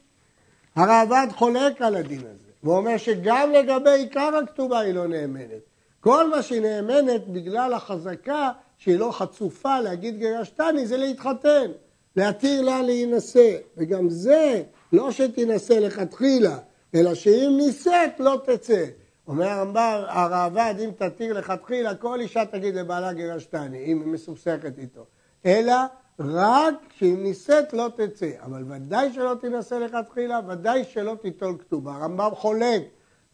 הרעב"ד 0.77 1.27
חולק 1.33 1.83
על 1.83 1.97
הדין 1.97 2.21
הזה, 2.21 2.51
והוא 2.63 2.77
אומר 2.77 2.97
שגם 2.97 3.53
לגבי 3.53 3.91
עיקר 3.91 4.31
הכתובה 4.43 4.79
היא 4.79 4.95
לא 4.95 5.07
נאמנת. 5.07 5.63
כל 6.01 6.31
מה 6.31 6.43
שהיא 6.43 6.61
נאמנת 6.61 7.29
בגלל 7.29 7.73
החזקה 7.73 8.51
שהיא 8.79 8.99
לא 8.99 9.13
חצופה 9.13 9.81
להגיד 9.81 10.19
גירשתני 10.19 10.87
זה 10.87 10.97
להתחתן, 10.97 11.71
להתיר 12.17 12.63
לה 12.63 12.83
להינשא. 12.83 13.57
וגם 13.77 14.11
זה 14.11 14.63
לא 14.93 15.11
שתינשא 15.11 15.73
לכתחילה, 15.73 16.59
אלא 16.97 17.15
שאם 17.15 17.55
נישאת 17.57 18.21
לא 18.21 18.41
תצא. 18.45 18.85
אומר 19.29 19.49
הרמב"ם, 19.49 20.03
הראב"ד, 20.09 20.75
אם 20.85 20.91
תתיר 20.97 21.39
לכתחילה, 21.39 21.95
כל 21.95 22.21
אישה 22.21 22.45
תגיד 22.45 22.75
לבעלה 22.75 23.13
גירשתני, 23.13 23.85
אם 23.85 24.01
היא 24.01 24.13
מסוכסכת 24.13 24.79
איתו. 24.79 25.07
אלא 25.47 25.75
רק 26.19 26.75
כשאם 26.89 27.23
נישאת 27.23 27.73
לא 27.73 27.89
תצא. 27.97 28.31
אבל 28.45 28.65
ודאי 28.73 29.13
שלא 29.13 29.35
תינשא 29.41 29.75
לכתחילה, 29.75 30.41
ודאי 30.49 30.85
שלא 30.85 31.17
תיטול 31.23 31.57
כתובה. 31.59 31.95
הרמב"ם 31.95 32.31
חולק 32.35 32.83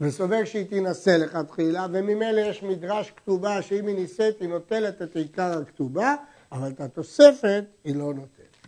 וסובר 0.01 0.45
שהיא 0.45 0.67
תינשא 0.67 1.11
לכתחילה, 1.11 1.87
וממילא 1.93 2.41
יש 2.41 2.63
מדרש 2.63 3.11
כתובה 3.17 3.63
שאם 3.63 3.87
היא 3.87 3.97
נישאת 3.97 4.41
היא 4.41 4.49
נוטלת 4.49 5.03
את 5.03 5.17
עיקר 5.17 5.59
הכתובה, 5.59 6.15
אבל 6.53 6.69
את 6.69 6.81
התוספת 6.81 7.65
היא 7.85 7.97
לא 7.97 8.15
נוטלת. 8.15 8.67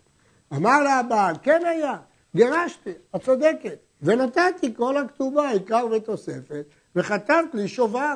אמר 0.53 0.83
לה 0.83 0.99
הבעל, 0.99 1.35
כן 1.43 1.61
היה, 1.65 1.97
גירשתי, 2.35 2.91
את 3.15 3.23
צודקת. 3.23 3.77
ונתתי 4.01 4.75
כל 4.75 4.97
הכתובה, 4.97 5.49
עיקר 5.49 5.87
ותוספת, 5.91 6.65
וכתבת 6.95 7.53
לי 7.53 7.67
שובר. 7.67 8.15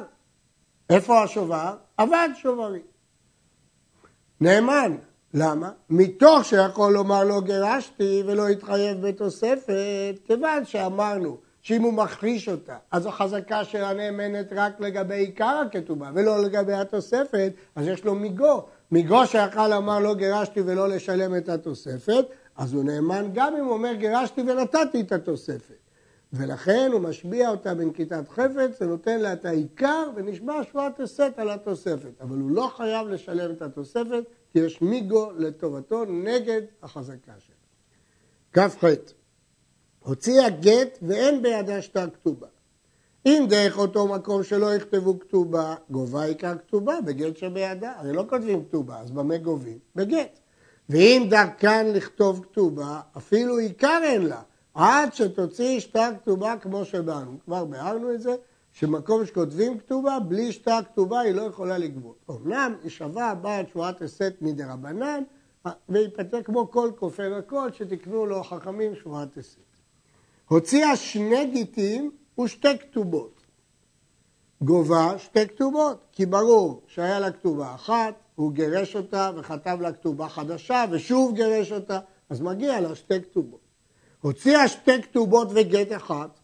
איפה 0.89 1.23
השובר? 1.23 1.75
עבד 1.97 2.29
שוברי. 2.35 2.81
נאמן. 4.41 4.95
למה? 5.33 5.71
מתוך 5.89 6.45
שיכול 6.45 6.93
לומר 6.93 7.23
לא 7.23 7.41
גירשתי 7.41 8.23
ולא 8.25 8.47
התחייב 8.47 9.07
בתוספת, 9.07 10.19
כיוון 10.27 10.65
שאמרנו 10.65 11.37
שאם 11.61 11.81
הוא 11.81 11.93
מכחיש 11.93 12.49
אותה, 12.49 12.77
אז 12.91 13.05
החזקה 13.05 13.63
שלה 13.63 13.93
נאמנת 13.93 14.53
רק 14.55 14.79
לגבי 14.79 15.15
עיקר 15.15 15.61
הכתובה 15.67 16.09
ולא 16.13 16.43
לגבי 16.43 16.73
התוספת, 16.73 17.53
אז 17.75 17.87
יש 17.87 18.03
לו 18.03 18.15
מיגו. 18.15 18.65
מיגו 18.91 19.27
שיכול 19.27 19.67
לומר 19.67 19.99
לא 19.99 20.15
גירשתי 20.15 20.61
ולא 20.61 20.89
לשלם 20.89 21.35
את 21.35 21.49
התוספת, 21.49 22.25
אז 22.59 22.73
הוא 22.73 22.83
נאמן 22.83 23.29
גם 23.33 23.55
אם 23.55 23.65
הוא 23.65 23.73
אומר 23.73 23.93
גירשתי 23.93 24.41
ונתתי 24.41 25.01
את 25.01 25.11
התוספת. 25.11 25.79
ולכן 26.33 26.89
הוא 26.93 27.01
משביע 27.01 27.49
אותה 27.49 27.75
בנקיטת 27.75 28.29
חפץ 28.29 28.81
ונותן 28.81 29.19
לה 29.19 29.33
את 29.33 29.45
העיקר 29.45 30.09
ונשבע 30.15 30.63
שבועת 30.63 30.99
הסת 30.99 31.33
על 31.37 31.49
התוספת. 31.49 32.21
אבל 32.21 32.37
הוא 32.37 32.51
לא 32.51 32.71
חייב 32.77 33.07
לשלם 33.07 33.51
את 33.51 33.61
התוספת 33.61 34.23
כי 34.51 34.59
יש 34.59 34.81
מיגו 34.81 35.31
לטובתו 35.37 36.05
נגד 36.05 36.61
החזקה 36.83 37.31
שלו. 37.39 37.55
כ"ח 38.53 38.83
הוציאה 39.99 40.49
גט 40.49 40.99
ואין 41.01 41.41
בידה 41.41 41.81
שטר 41.81 42.09
כתובה. 42.09 42.47
אם 43.25 43.45
דרך 43.49 43.77
אותו 43.77 44.07
מקום 44.07 44.43
שלא 44.43 44.75
יכתבו 44.75 45.19
כתובה, 45.19 45.75
גובה 45.89 46.23
עיקר 46.23 46.57
כתובה 46.57 47.01
בגט 47.05 47.37
שבידה. 47.37 47.93
הרי 47.97 48.13
לא 48.13 48.25
כותבים 48.29 48.65
כתובה, 48.65 48.99
אז 48.99 49.11
במה 49.11 49.37
גובים? 49.37 49.79
בגט. 49.95 50.38
ואם 50.89 51.27
דרכן 51.29 51.87
לכתוב 51.93 52.43
כתובה, 52.43 52.99
אפילו 53.17 53.57
עיקר 53.57 53.99
אין 54.03 54.21
לה, 54.21 54.41
עד 54.73 55.13
שתוציא 55.13 55.79
שטר 55.79 56.09
כתובה 56.21 56.55
כמו 56.61 56.85
שבאנו. 56.85 57.37
כבר 57.45 57.65
ביארנו 57.65 58.13
את 58.13 58.21
זה, 58.21 58.35
שמקום 58.71 59.25
שכותבים 59.25 59.79
כתובה, 59.79 60.19
בלי 60.19 60.51
שטר 60.51 60.79
כתובה 60.91 61.19
היא 61.19 61.33
לא 61.33 61.41
יכולה 61.41 61.77
לגבות. 61.77 62.15
אמנם 62.29 62.75
היא 62.83 62.89
שווה 62.89 63.35
בעל 63.35 63.65
שבועת 63.69 64.01
הסת 64.01 64.33
מדי 64.41 64.63
רבנן, 64.63 65.23
ויפתה 65.89 66.43
כמו 66.43 66.71
כל 66.71 66.91
כופר 66.95 67.35
הכל, 67.35 67.71
שתקנו 67.71 68.25
לו 68.25 68.43
חכמים 68.43 68.95
שבועת 68.95 69.37
הסת. 69.37 69.57
הוציאה 70.47 70.95
שני 70.95 71.45
גיטים 71.45 72.11
ושתי 72.41 72.77
כתובות. 72.77 73.41
גובה 74.61 75.17
שתי 75.17 75.47
כתובות, 75.47 76.05
כי 76.11 76.25
ברור 76.25 76.81
שהיה 76.87 77.19
לה 77.19 77.31
כתובה 77.31 77.75
אחת, 77.75 78.13
הוא 78.39 78.51
גירש 78.51 78.95
אותה 78.95 79.31
וכתב 79.35 79.77
לה 79.81 79.91
כתובה 79.91 80.29
חדשה 80.29 80.85
ושוב 80.91 81.35
גירש 81.35 81.71
אותה, 81.71 81.99
אז 82.29 82.41
מגיע 82.41 82.81
לה 82.81 82.95
שתי 82.95 83.21
כתובות. 83.21 83.59
הוציאה 84.21 84.67
שתי 84.67 85.01
כתובות 85.01 85.47
וגט 85.53 85.95
אחת, 85.95 86.39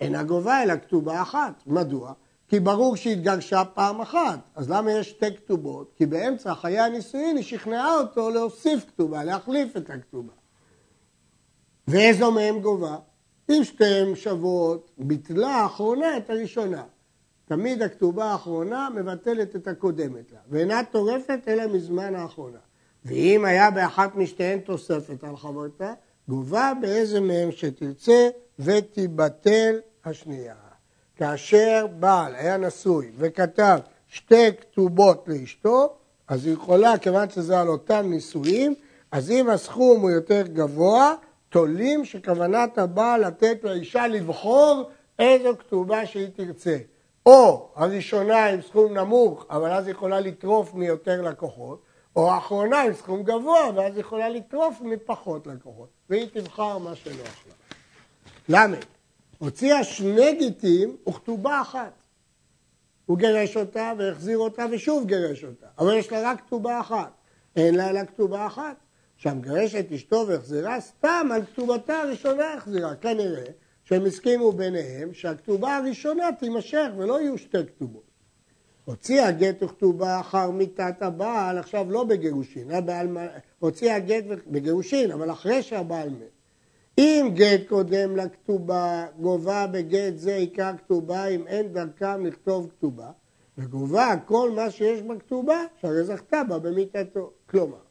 אינה 0.00 0.22
גובה 0.22 0.62
אלא 0.62 0.74
כתובה 0.76 1.22
אחת. 1.22 1.62
מדוע? 1.66 2.12
כי 2.48 2.60
ברור 2.60 2.96
שהתגרשה 2.96 3.64
פעם 3.64 4.00
אחת. 4.00 4.38
אז 4.54 4.70
למה 4.70 4.92
יש 4.92 5.10
שתי 5.10 5.36
כתובות? 5.36 5.92
כי 5.96 6.06
באמצע 6.06 6.54
חיי 6.54 6.78
הנישואין 6.78 7.36
היא 7.36 7.44
שכנעה 7.44 7.94
אותו 7.98 8.30
להוסיף 8.30 8.84
כתובה, 8.84 9.24
להחליף 9.24 9.76
את 9.76 9.90
הכתובה. 9.90 10.32
ואיזו 11.88 12.30
מהם 12.30 12.60
גובה? 12.60 12.96
אם 13.50 13.64
שתיהן 13.64 14.14
שוות, 14.14 14.90
ביטלה 14.98 15.48
האחרונה 15.48 16.16
את 16.16 16.30
הראשונה. 16.30 16.82
תמיד 17.52 17.82
הכתובה 17.82 18.24
האחרונה 18.24 18.88
מבטלת 18.94 19.56
את 19.56 19.68
הקודמת 19.68 20.32
לה, 20.32 20.38
ואינה 20.50 20.80
טורפת 20.90 21.38
אלא 21.48 21.66
מזמן 21.66 22.14
האחרונה. 22.14 22.58
ואם 23.04 23.44
היה 23.44 23.70
באחת 23.70 24.16
משתיהן 24.16 24.58
תוספת 24.58 25.24
על 25.24 25.36
חברתה, 25.36 25.92
גובה 26.28 26.72
באיזה 26.80 27.20
מהם 27.20 27.52
שתרצה 27.52 28.28
ותיבטל 28.58 29.80
השנייה. 30.04 30.54
כאשר 31.16 31.86
בעל 31.98 32.34
היה 32.34 32.56
נשוי 32.56 33.10
וכתב 33.16 33.78
שתי 34.08 34.50
כתובות 34.60 35.24
לאשתו, 35.28 35.94
אז 36.28 36.46
היא 36.46 36.54
יכולה, 36.54 36.98
כיוון 36.98 37.30
שזה 37.30 37.60
על 37.60 37.68
אותם 37.68 38.06
נישואים, 38.10 38.74
אז 39.10 39.30
אם 39.30 39.50
הסכום 39.50 40.00
הוא 40.00 40.10
יותר 40.10 40.42
גבוה, 40.46 41.14
תולים 41.48 42.04
שכוונת 42.04 42.78
הבעל 42.78 43.26
לתת 43.26 43.58
לאישה 43.62 44.06
לבחור 44.06 44.90
איזו 45.18 45.58
כתובה 45.58 46.06
שהיא 46.06 46.28
תרצה. 46.36 46.76
או 47.26 47.68
הראשונה 47.74 48.46
עם 48.46 48.62
סכום 48.62 48.98
נמוך, 48.98 49.46
אבל 49.50 49.70
אז 49.70 49.88
יכולה 49.88 50.20
לטרוף 50.20 50.74
מיותר 50.74 51.22
לקוחות, 51.22 51.82
או 52.16 52.32
האחרונה 52.32 52.82
עם 52.82 52.94
סכום 52.94 53.22
גבוה, 53.22 53.70
ואז 53.76 53.98
יכולה 53.98 54.28
לטרוף 54.28 54.80
מפחות 54.80 55.46
לקוחות, 55.46 55.88
והיא 56.10 56.28
תבחר 56.32 56.78
מה 56.78 56.94
שנוח 56.94 57.44
לה. 57.48 57.54
למה? 58.48 58.76
הוציאה 59.38 59.84
שני 59.84 60.34
גיטים 60.38 60.96
וכתובה 61.08 61.60
אחת. 61.60 61.92
הוא 63.06 63.18
גירש 63.18 63.56
אותה 63.56 63.92
והחזיר 63.98 64.38
אותה 64.38 64.66
ושוב 64.70 65.06
גירש 65.06 65.44
אותה, 65.44 65.66
אבל 65.78 65.94
יש 65.94 66.12
לה 66.12 66.30
רק 66.30 66.40
כתובה 66.40 66.80
אחת. 66.80 67.12
אין 67.56 67.74
לה 67.74 67.90
אלא 67.90 68.04
כתובה 68.04 68.46
אחת. 68.46 68.76
שהמגרש 69.22 69.74
את 69.74 69.92
אשתו 69.92 70.24
והחזירה 70.28 70.80
סתם 70.80 71.28
על 71.34 71.44
כתובתה 71.46 71.98
הראשונה 71.98 72.54
החזירה. 72.54 72.94
כנראה 72.94 73.44
שהם 73.84 74.06
הסכימו 74.06 74.52
ביניהם 74.52 75.14
שהכתובה 75.14 75.76
הראשונה 75.76 76.28
תימשך 76.40 76.88
ולא 76.96 77.20
יהיו 77.20 77.38
שתי 77.38 77.66
כתובות. 77.66 78.12
הוציאה 78.84 79.30
גט 79.30 79.62
וכתובה 79.62 80.20
אחר 80.20 80.50
מיתת 80.50 81.02
הבעל, 81.02 81.58
עכשיו 81.58 81.90
לא 81.90 82.04
בגירושין, 82.04 82.70
הבעל, 82.70 83.08
הוציאה 83.58 83.98
גט 83.98 84.24
בגירושין, 84.46 85.10
אבל 85.10 85.30
אחרי 85.30 85.62
שהבעל 85.62 86.08
מת. 86.10 86.32
אם 86.98 87.30
גט 87.34 87.60
קודם 87.68 88.16
לכתובה, 88.16 89.06
גובה 89.20 89.66
בגט 89.66 90.16
זה 90.16 90.34
עיקר 90.34 90.72
כתובה, 90.76 91.26
אם 91.26 91.46
אין 91.46 91.72
דרכם 91.72 92.26
לכתוב 92.26 92.70
כתובה, 92.70 93.10
וגובה 93.58 94.14
כל 94.24 94.50
מה 94.50 94.70
שיש 94.70 95.02
בכתובה, 95.02 95.64
שהרי 95.80 96.04
זכתה 96.04 96.44
בה 96.44 96.58
במיתתו. 96.58 97.30
כלומר, 97.46 97.82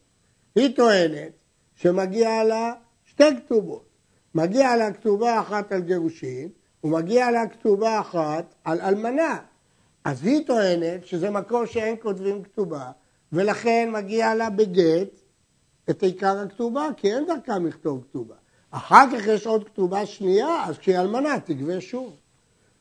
היא 0.54 0.76
טוענת 0.76 1.32
שמגיע 1.74 2.44
לה 2.44 2.72
שתי 3.04 3.24
כתובות. 3.36 3.91
מגיע 4.34 4.76
לה 4.76 4.92
כתובה 4.92 5.40
אחת 5.40 5.72
על 5.72 5.80
גירושין, 5.80 6.48
ומגיע 6.84 7.30
לה 7.30 7.46
כתובה 7.46 8.00
אחת 8.00 8.54
על 8.64 8.80
אלמנה. 8.80 9.38
אז 10.04 10.24
היא 10.24 10.46
טוענת 10.46 11.06
שזה 11.06 11.30
מקור 11.30 11.64
שאין 11.64 11.96
כותבים 12.02 12.42
כתובה, 12.42 12.90
ולכן 13.32 13.90
מגיע 13.92 14.34
לה 14.34 14.50
בגט 14.50 15.20
את 15.90 16.02
עיקר 16.02 16.38
הכתובה, 16.38 16.88
כי 16.96 17.14
אין 17.14 17.26
דרכם 17.26 17.66
לכתוב 17.66 18.04
כתובה. 18.10 18.34
אחר 18.70 19.04
כך 19.12 19.26
יש 19.26 19.46
עוד 19.46 19.64
כתובה 19.64 20.06
שנייה, 20.06 20.64
אז 20.64 20.78
כשהיא 20.78 20.98
אלמנה 20.98 21.40
תגבה 21.40 21.80
שוב. 21.80 22.16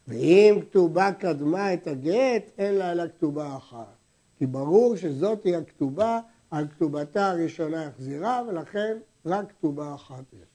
ואם 0.08 0.60
כתובה 0.62 1.12
קדמה 1.12 1.74
את 1.74 1.88
הגט, 1.88 2.52
אין 2.58 2.76
לה 2.76 2.92
אלא 2.92 3.04
כתובה 3.08 3.58
אחת. 3.58 3.96
כי 4.38 4.46
ברור 4.46 4.96
שזאת 4.96 5.44
היא 5.44 5.58
הכתובה, 5.58 6.20
על 6.52 6.68
כתובתה 6.68 7.30
הראשונה 7.30 7.88
החזירה, 7.88 8.42
ולכן 8.48 8.98
רק 9.26 9.52
כתובה 9.52 9.96
אחת 9.96 10.24
יש. 10.34 10.51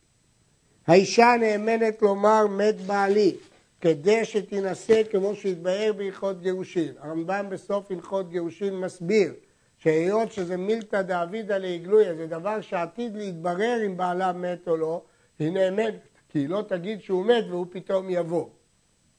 האישה 0.86 1.34
נאמנת 1.40 2.02
לומר 2.02 2.46
מת 2.46 2.80
בעלי, 2.80 3.36
כדי 3.80 4.24
שתינשא 4.24 5.02
כמו 5.10 5.34
שהתבהר 5.34 5.92
בהלכות 5.96 6.42
גירושין. 6.42 6.94
הרמב"ם 6.98 7.46
בסוף 7.50 7.90
הלכות 7.90 8.30
גירושין 8.30 8.74
מסביר 8.76 9.32
שהיות 9.78 10.32
שזה 10.32 10.56
מילתא 10.56 11.02
דאבידא 11.02 11.58
לעגלויה, 11.58 12.14
זה 12.14 12.26
דבר 12.26 12.60
שעתיד 12.60 13.16
להתברר 13.16 13.82
אם 13.86 13.96
בעלה 13.96 14.32
מת 14.32 14.68
או 14.68 14.76
לא, 14.76 15.02
היא 15.38 15.50
נאמנת, 15.50 15.94
כי 16.28 16.38
היא 16.38 16.48
לא 16.48 16.62
תגיד 16.68 17.00
שהוא 17.00 17.26
מת 17.26 17.44
והוא 17.50 17.66
פתאום 17.70 18.10
יבוא. 18.10 18.46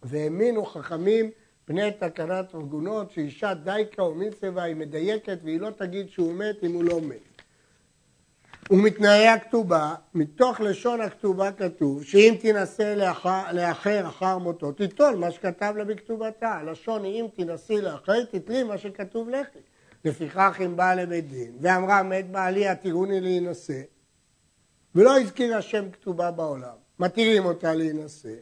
והאמינו 0.03 0.65
חכמים 0.65 1.31
בני 1.67 1.91
תקנת 1.91 2.55
עגונות 2.55 3.11
שאישה 3.11 3.53
דייקה 3.53 4.01
או 4.01 4.15
מצווה 4.15 4.63
היא 4.63 4.75
מדייקת 4.75 5.37
והיא 5.43 5.59
לא 5.59 5.69
תגיד 5.69 6.09
שהוא 6.09 6.33
מת 6.33 6.63
אם 6.63 6.73
הוא 6.73 6.83
לא 6.83 7.01
מת. 7.01 7.26
ומתנאי 8.71 9.27
הכתובה, 9.27 9.95
מתוך 10.13 10.61
לשון 10.61 11.01
הכתובה 11.01 11.51
כתוב 11.51 12.03
שאם 12.03 12.35
תינשא 12.39 12.93
לאחר, 12.97 13.43
לאחר 13.51 14.07
אחר 14.07 14.37
מותו, 14.37 14.71
תיטול 14.71 15.15
מה 15.15 15.31
שכתב 15.31 15.73
לה 15.77 15.83
בכתובתה. 15.83 16.49
הלשון 16.49 17.03
היא 17.03 17.21
אם 17.21 17.27
תינשאי 17.35 17.81
לאחר, 17.81 18.25
תתלי 18.25 18.63
מה 18.63 18.77
שכתוב 18.77 19.29
לכי. 19.29 19.59
לפיכך 20.05 20.61
אם 20.65 20.75
באה 20.75 20.95
לבית 20.95 21.29
דין 21.29 21.51
ואמרה 21.61 22.03
מת 22.03 22.31
בעלי 22.31 22.67
עתירוני 22.67 23.21
להינשא 23.21 23.81
ולא 24.95 25.19
הזכירה 25.19 25.61
שם 25.61 25.91
כתובה 25.91 26.31
בעולם, 26.31 26.75
מתירים 26.99 27.45
אותה 27.45 27.73
להינשא 27.73 28.33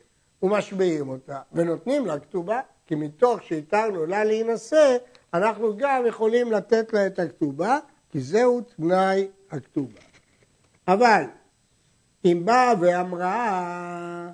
ומשביעים 0.44 1.10
אותה 1.10 1.40
ונותנים 1.54 2.06
לה 2.06 2.20
כתובה 2.20 2.60
כי 2.86 2.96
מתוך 2.96 3.44
שהתרנו 3.44 4.06
לה 4.06 4.24
להינשא 4.24 4.98
אנחנו 5.34 5.78
גם 5.78 6.04
יכולים 6.08 6.52
לתת 6.52 6.94
לה 6.94 7.08
את 7.08 7.20
הכתובה 7.20 7.80
כי 8.10 8.20
זהו 8.20 8.62
תנאי 8.62 9.28
הכתובה. 9.52 10.05
אבל 10.88 11.24
אם 12.26 12.42
באה 12.46 12.74
ואמרה, 12.80 14.30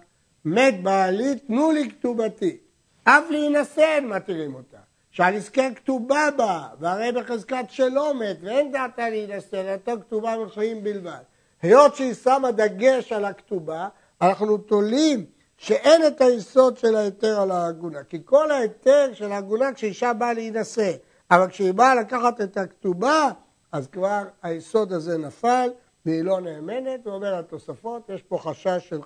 מת 0.46 0.84
בעלי, 0.84 1.36
תנו 1.36 1.72
לי 1.72 1.90
כתובתי. 1.90 2.58
אף 3.04 3.24
להינשא 3.30 4.00
מתירים 4.04 4.56
אותה. 4.56 4.78
שעל 5.12 5.36
עסקי 5.36 5.76
כתובה 5.76 6.30
בה, 6.38 6.68
והרי 6.80 7.12
בחזקת 7.12 7.66
שלא 7.70 8.14
מת, 8.14 8.38
ואין 8.42 8.72
דעתה 8.72 9.10
להינשא, 9.10 9.56
לאותו 9.56 10.02
כתובה 10.02 10.36
מחיים 10.46 10.84
בלבד. 10.84 11.22
היות 11.62 11.96
שהיא 11.96 12.14
שמה 12.14 12.52
דגש 12.52 13.12
על 13.12 13.26
הכתובה, 13.26 13.88
אנחנו 14.22 14.58
תולים 14.58 15.26
שאין 15.58 16.08
את 16.08 16.22
היסוד 16.22 16.78
של 16.78 16.96
ההיתר 16.96 17.42
על 17.42 17.52
העגונה. 17.52 18.04
כי 18.04 18.22
כל 18.26 18.52
ההיתר 18.52 19.10
של 19.14 19.32
העגונה 19.32 19.74
כשאישה 19.74 20.14
באה 20.14 20.34
להינשא, 20.34 20.92
אבל 21.32 21.48
כשהיא 21.48 21.74
באה 21.74 21.96
לקחת 21.96 22.42
את 22.42 22.58
הכתובה, 22.58 23.30
אז 23.72 23.88
כבר 23.88 24.22
היסוד 24.44 24.94
הזה 24.94 25.18
נפל, 25.18 25.70
והיא 26.06 26.22
לא 26.22 26.42
נאמנת, 26.42 27.08
ואומר 27.08 27.36
התוספות, 27.36 28.10
יש 28.10 28.22
פה 28.22 28.38
חשש 28.38 28.90
של 28.90 29.00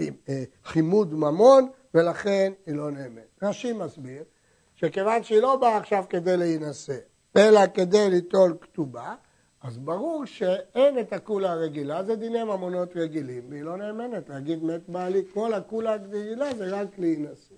אה, 0.00 0.44
חימוד 0.64 1.14
ממון, 1.14 1.68
ולכן 1.94 2.52
היא 2.66 2.74
לא 2.74 2.90
נאמנת. 2.90 3.42
רש"י 3.42 3.72
מסביר 3.72 4.22
שכיוון 4.74 5.22
שהיא 5.22 5.40
לא 5.40 5.56
באה 5.56 5.76
עכשיו 5.76 6.04
כדי 6.10 6.36
להינשא, 6.36 6.96
אלא 7.36 7.60
כדי 7.74 8.10
ליטול 8.10 8.56
כתובה, 8.60 9.14
אז 9.62 9.78
ברור 9.78 10.24
שאין 10.24 10.98
את 10.98 11.12
הקולה 11.12 11.52
הרגילה, 11.52 12.04
זה 12.04 12.16
דיני 12.16 12.44
ממונות 12.44 12.96
רגילים, 12.96 13.42
והיא 13.50 13.62
לא 13.62 13.76
נאמנת 13.76 14.28
להגיד 14.28 14.64
מת 14.64 14.88
בעלי, 14.88 15.22
כל 15.34 15.54
הקולה 15.54 15.92
הרגילה 15.92 16.54
זה 16.54 16.80
רק 16.80 16.98
להינשא. 16.98 17.54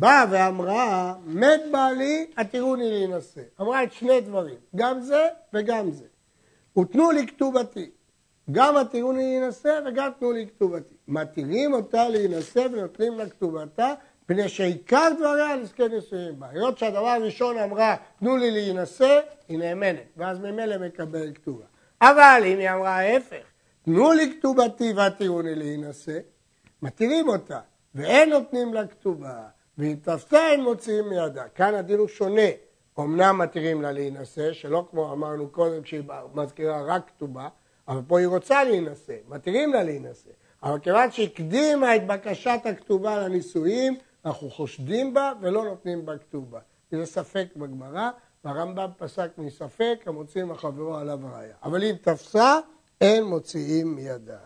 באה 0.00 0.24
ואמרה, 0.30 1.14
מת 1.26 1.60
בעלי, 1.72 2.26
התירוני 2.36 2.90
להינשא. 2.90 3.42
אמרה 3.60 3.82
את 3.82 3.92
שני 3.92 4.20
דברים, 4.20 4.56
גם 4.76 5.00
זה 5.00 5.28
וגם 5.52 5.90
זה. 5.90 6.04
ותנו 6.78 7.10
לי 7.10 7.26
כתובתי. 7.26 7.90
גם 8.50 8.74
מתירוני 8.76 9.22
להינשא 9.22 9.80
וגם 9.86 10.10
תנו 10.18 10.32
לי 10.32 10.46
כתובתי. 10.46 10.94
מתירים 11.08 11.72
אותה 11.72 12.08
להינשא 12.08 12.66
ונותנים 12.72 13.18
לה 13.18 13.28
כתובתה, 13.28 13.94
מפני 14.24 14.48
שעיקר 14.48 15.08
דבריה 15.18 15.54
עסקי 15.54 15.88
נישואים 15.88 16.40
בה. 16.40 16.46
היות 16.50 16.78
שהדבר 16.78 17.08
הראשון 17.08 17.58
אמרה, 17.58 17.96
תנו 18.18 18.36
לי 18.36 18.50
להינשא, 18.50 19.20
היא 19.48 19.58
נאמנת, 19.58 20.02
ואז 20.16 20.38
ממילא 20.38 20.78
מקבל 20.78 21.32
כתובה. 21.34 21.64
אבל 22.00 22.42
אם 22.46 22.58
היא 22.58 22.70
אמרה 22.70 22.90
ההפך, 22.90 23.44
תנו 23.84 24.12
לי 24.12 24.36
כתובתי 24.38 24.92
והתירוני 24.92 25.54
להינשא, 25.54 26.18
מתירים 26.82 27.28
אותה, 27.28 27.60
ואין 27.94 28.30
נותנים 28.30 28.74
לה 28.74 28.86
כתובה, 28.86 29.42
ואם 29.78 29.96
תפסה 30.02 30.50
אין 30.50 30.62
מוציאים 30.62 31.08
מידה. 31.08 31.48
כאן 31.54 31.74
הדין 31.74 31.98
הוא 31.98 32.08
שונה. 32.08 32.50
אמנם 33.02 33.38
מתירים 33.38 33.82
לה 33.82 33.92
להינשא, 33.92 34.52
שלא 34.52 34.86
כמו 34.90 35.12
אמרנו 35.12 35.48
קודם 35.48 35.82
כשהיא 35.82 36.02
מזכירה 36.34 36.82
רק 36.82 37.08
כתובה, 37.08 37.48
אבל 37.88 38.00
פה 38.06 38.18
היא 38.18 38.26
רוצה 38.26 38.64
להינשא, 38.64 39.16
מתירים 39.28 39.72
לה 39.72 39.82
להינשא. 39.82 40.30
אבל 40.62 40.78
כיוון 40.78 41.10
שהקדימה 41.10 41.96
את 41.96 42.06
בקשת 42.06 42.60
הכתובה 42.64 43.18
לנישואים, 43.18 43.96
אנחנו 44.24 44.50
חושדים 44.50 45.14
בה 45.14 45.32
ולא 45.40 45.64
נותנים 45.64 46.06
בה 46.06 46.18
כתובה. 46.18 46.60
זה 46.90 47.06
ספק 47.06 47.46
בגמרא, 47.56 48.10
והרמב"ם 48.44 48.90
פסק 48.98 49.30
מספק, 49.38 49.98
המוציאים 50.06 50.50
החברו 50.50 50.96
עליו 50.96 51.18
ראיה. 51.32 51.54
אבל 51.62 51.84
אם 51.84 51.94
תפסה, 52.02 52.58
אין 53.00 53.24
מוציאים 53.24 53.94
מידה. 53.94 54.38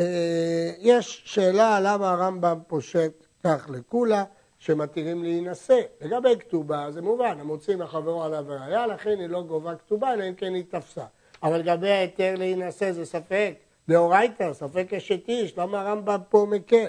אה, 0.00 0.72
יש 0.78 1.22
שאלה 1.24 1.80
למה 1.80 2.10
הרמב"ם 2.10 2.58
פושט 2.66 3.12
כך 3.44 3.70
לכולה. 3.70 4.24
שמתירים 4.62 5.22
להינשא. 5.22 5.80
לגבי 6.00 6.38
כתובה 6.38 6.90
זה 6.90 7.02
מובן, 7.02 7.40
המוציא 7.40 7.76
מחברו 7.76 8.22
עליו 8.22 8.44
ראיה, 8.48 8.86
לכן 8.86 9.18
היא 9.18 9.26
לא 9.26 9.42
גובה 9.42 9.76
כתובה, 9.76 10.14
אלא 10.14 10.28
אם 10.28 10.34
כן 10.34 10.54
היא 10.54 10.64
תפסה. 10.68 11.04
אבל 11.42 11.58
לגבי 11.58 11.90
ההיתר 11.90 12.34
להינשא 12.38 12.92
זה 12.92 13.04
ספק, 13.04 13.54
דאורייתא, 13.88 14.52
ספק 14.52 14.94
אשת 14.96 15.28
איש, 15.28 15.58
למה 15.58 15.80
הרמב"ם 15.80 16.20
פה 16.28 16.46
מקל? 16.50 16.86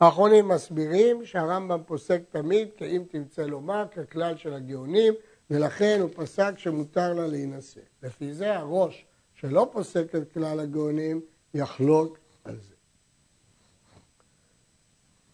האחרונים 0.00 0.48
מסבירים 0.48 1.24
שהרמב"ם 1.24 1.80
פוסק 1.86 2.20
תמיד, 2.30 2.68
כי 2.76 2.96
אם 2.96 3.02
תרצה 3.10 3.46
לומר, 3.46 3.84
ככלל 3.96 4.36
של 4.36 4.54
הגאונים, 4.54 5.14
ולכן 5.50 5.98
הוא 6.00 6.10
פסק 6.16 6.52
שמותר 6.56 7.12
לה 7.12 7.26
להינשא. 7.26 7.80
לפי 8.02 8.32
זה 8.32 8.56
הראש 8.56 9.06
שלא 9.34 9.68
פוסק 9.72 10.14
את 10.14 10.32
כלל 10.32 10.60
הגאונים, 10.60 11.20
יחלוק 11.54 12.18
על 12.44 12.56
זה. 12.60 12.74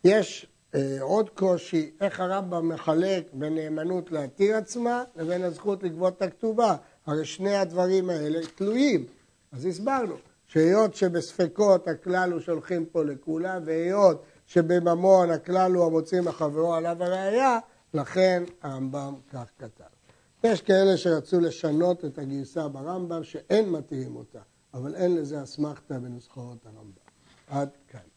יש 0.05 0.47
עוד 1.01 1.31
קושי, 1.31 1.91
איך 2.01 2.21
הרמב"ם 2.21 2.69
מחלק 2.69 3.29
בין 3.33 3.55
נאמנות 3.55 4.13
להתיר 4.13 4.57
עצמה 4.57 5.05
לבין 5.17 5.43
הזכות 5.43 5.83
לגבות 5.83 6.17
את 6.17 6.23
הכתובה. 6.23 6.77
הרי 7.07 7.25
שני 7.25 7.57
הדברים 7.57 8.11
האלה 8.11 8.41
תלויים. 8.55 9.07
אז 9.53 9.67
הסברנו 9.67 10.15
שהיות 10.47 10.95
שבספקות 10.95 11.89
הכלל 11.89 12.33
הוא 12.33 12.41
שולחים 12.41 12.87
פה 12.87 13.05
לכולה, 13.05 13.59
והיות 13.65 14.23
שבממון 14.47 15.31
הכלל 15.31 15.75
הוא 15.75 15.87
המוצאים 15.87 16.25
מחברו 16.25 16.75
עליו 16.75 17.03
הראייה, 17.03 17.59
לכן 17.95 18.43
הרמב"ם 18.63 19.15
כך 19.33 19.51
כתב. 19.59 19.85
יש 20.45 20.63
כאלה 20.63 20.97
שרצו 20.97 21.41
לשנות 21.41 22.05
את 22.05 22.19
הגרסה 22.19 22.69
ברמב"ם 22.69 23.25
שאין 23.25 23.71
מתירים 23.71 24.17
אותה, 24.17 24.41
אבל 24.75 24.95
אין 24.95 25.15
לזה 25.15 25.43
אסמכתה 25.43 25.99
בנוסחאות 25.99 26.67
הרמב"ם. 26.67 27.05
עד 27.49 27.69
כאן. 27.89 28.14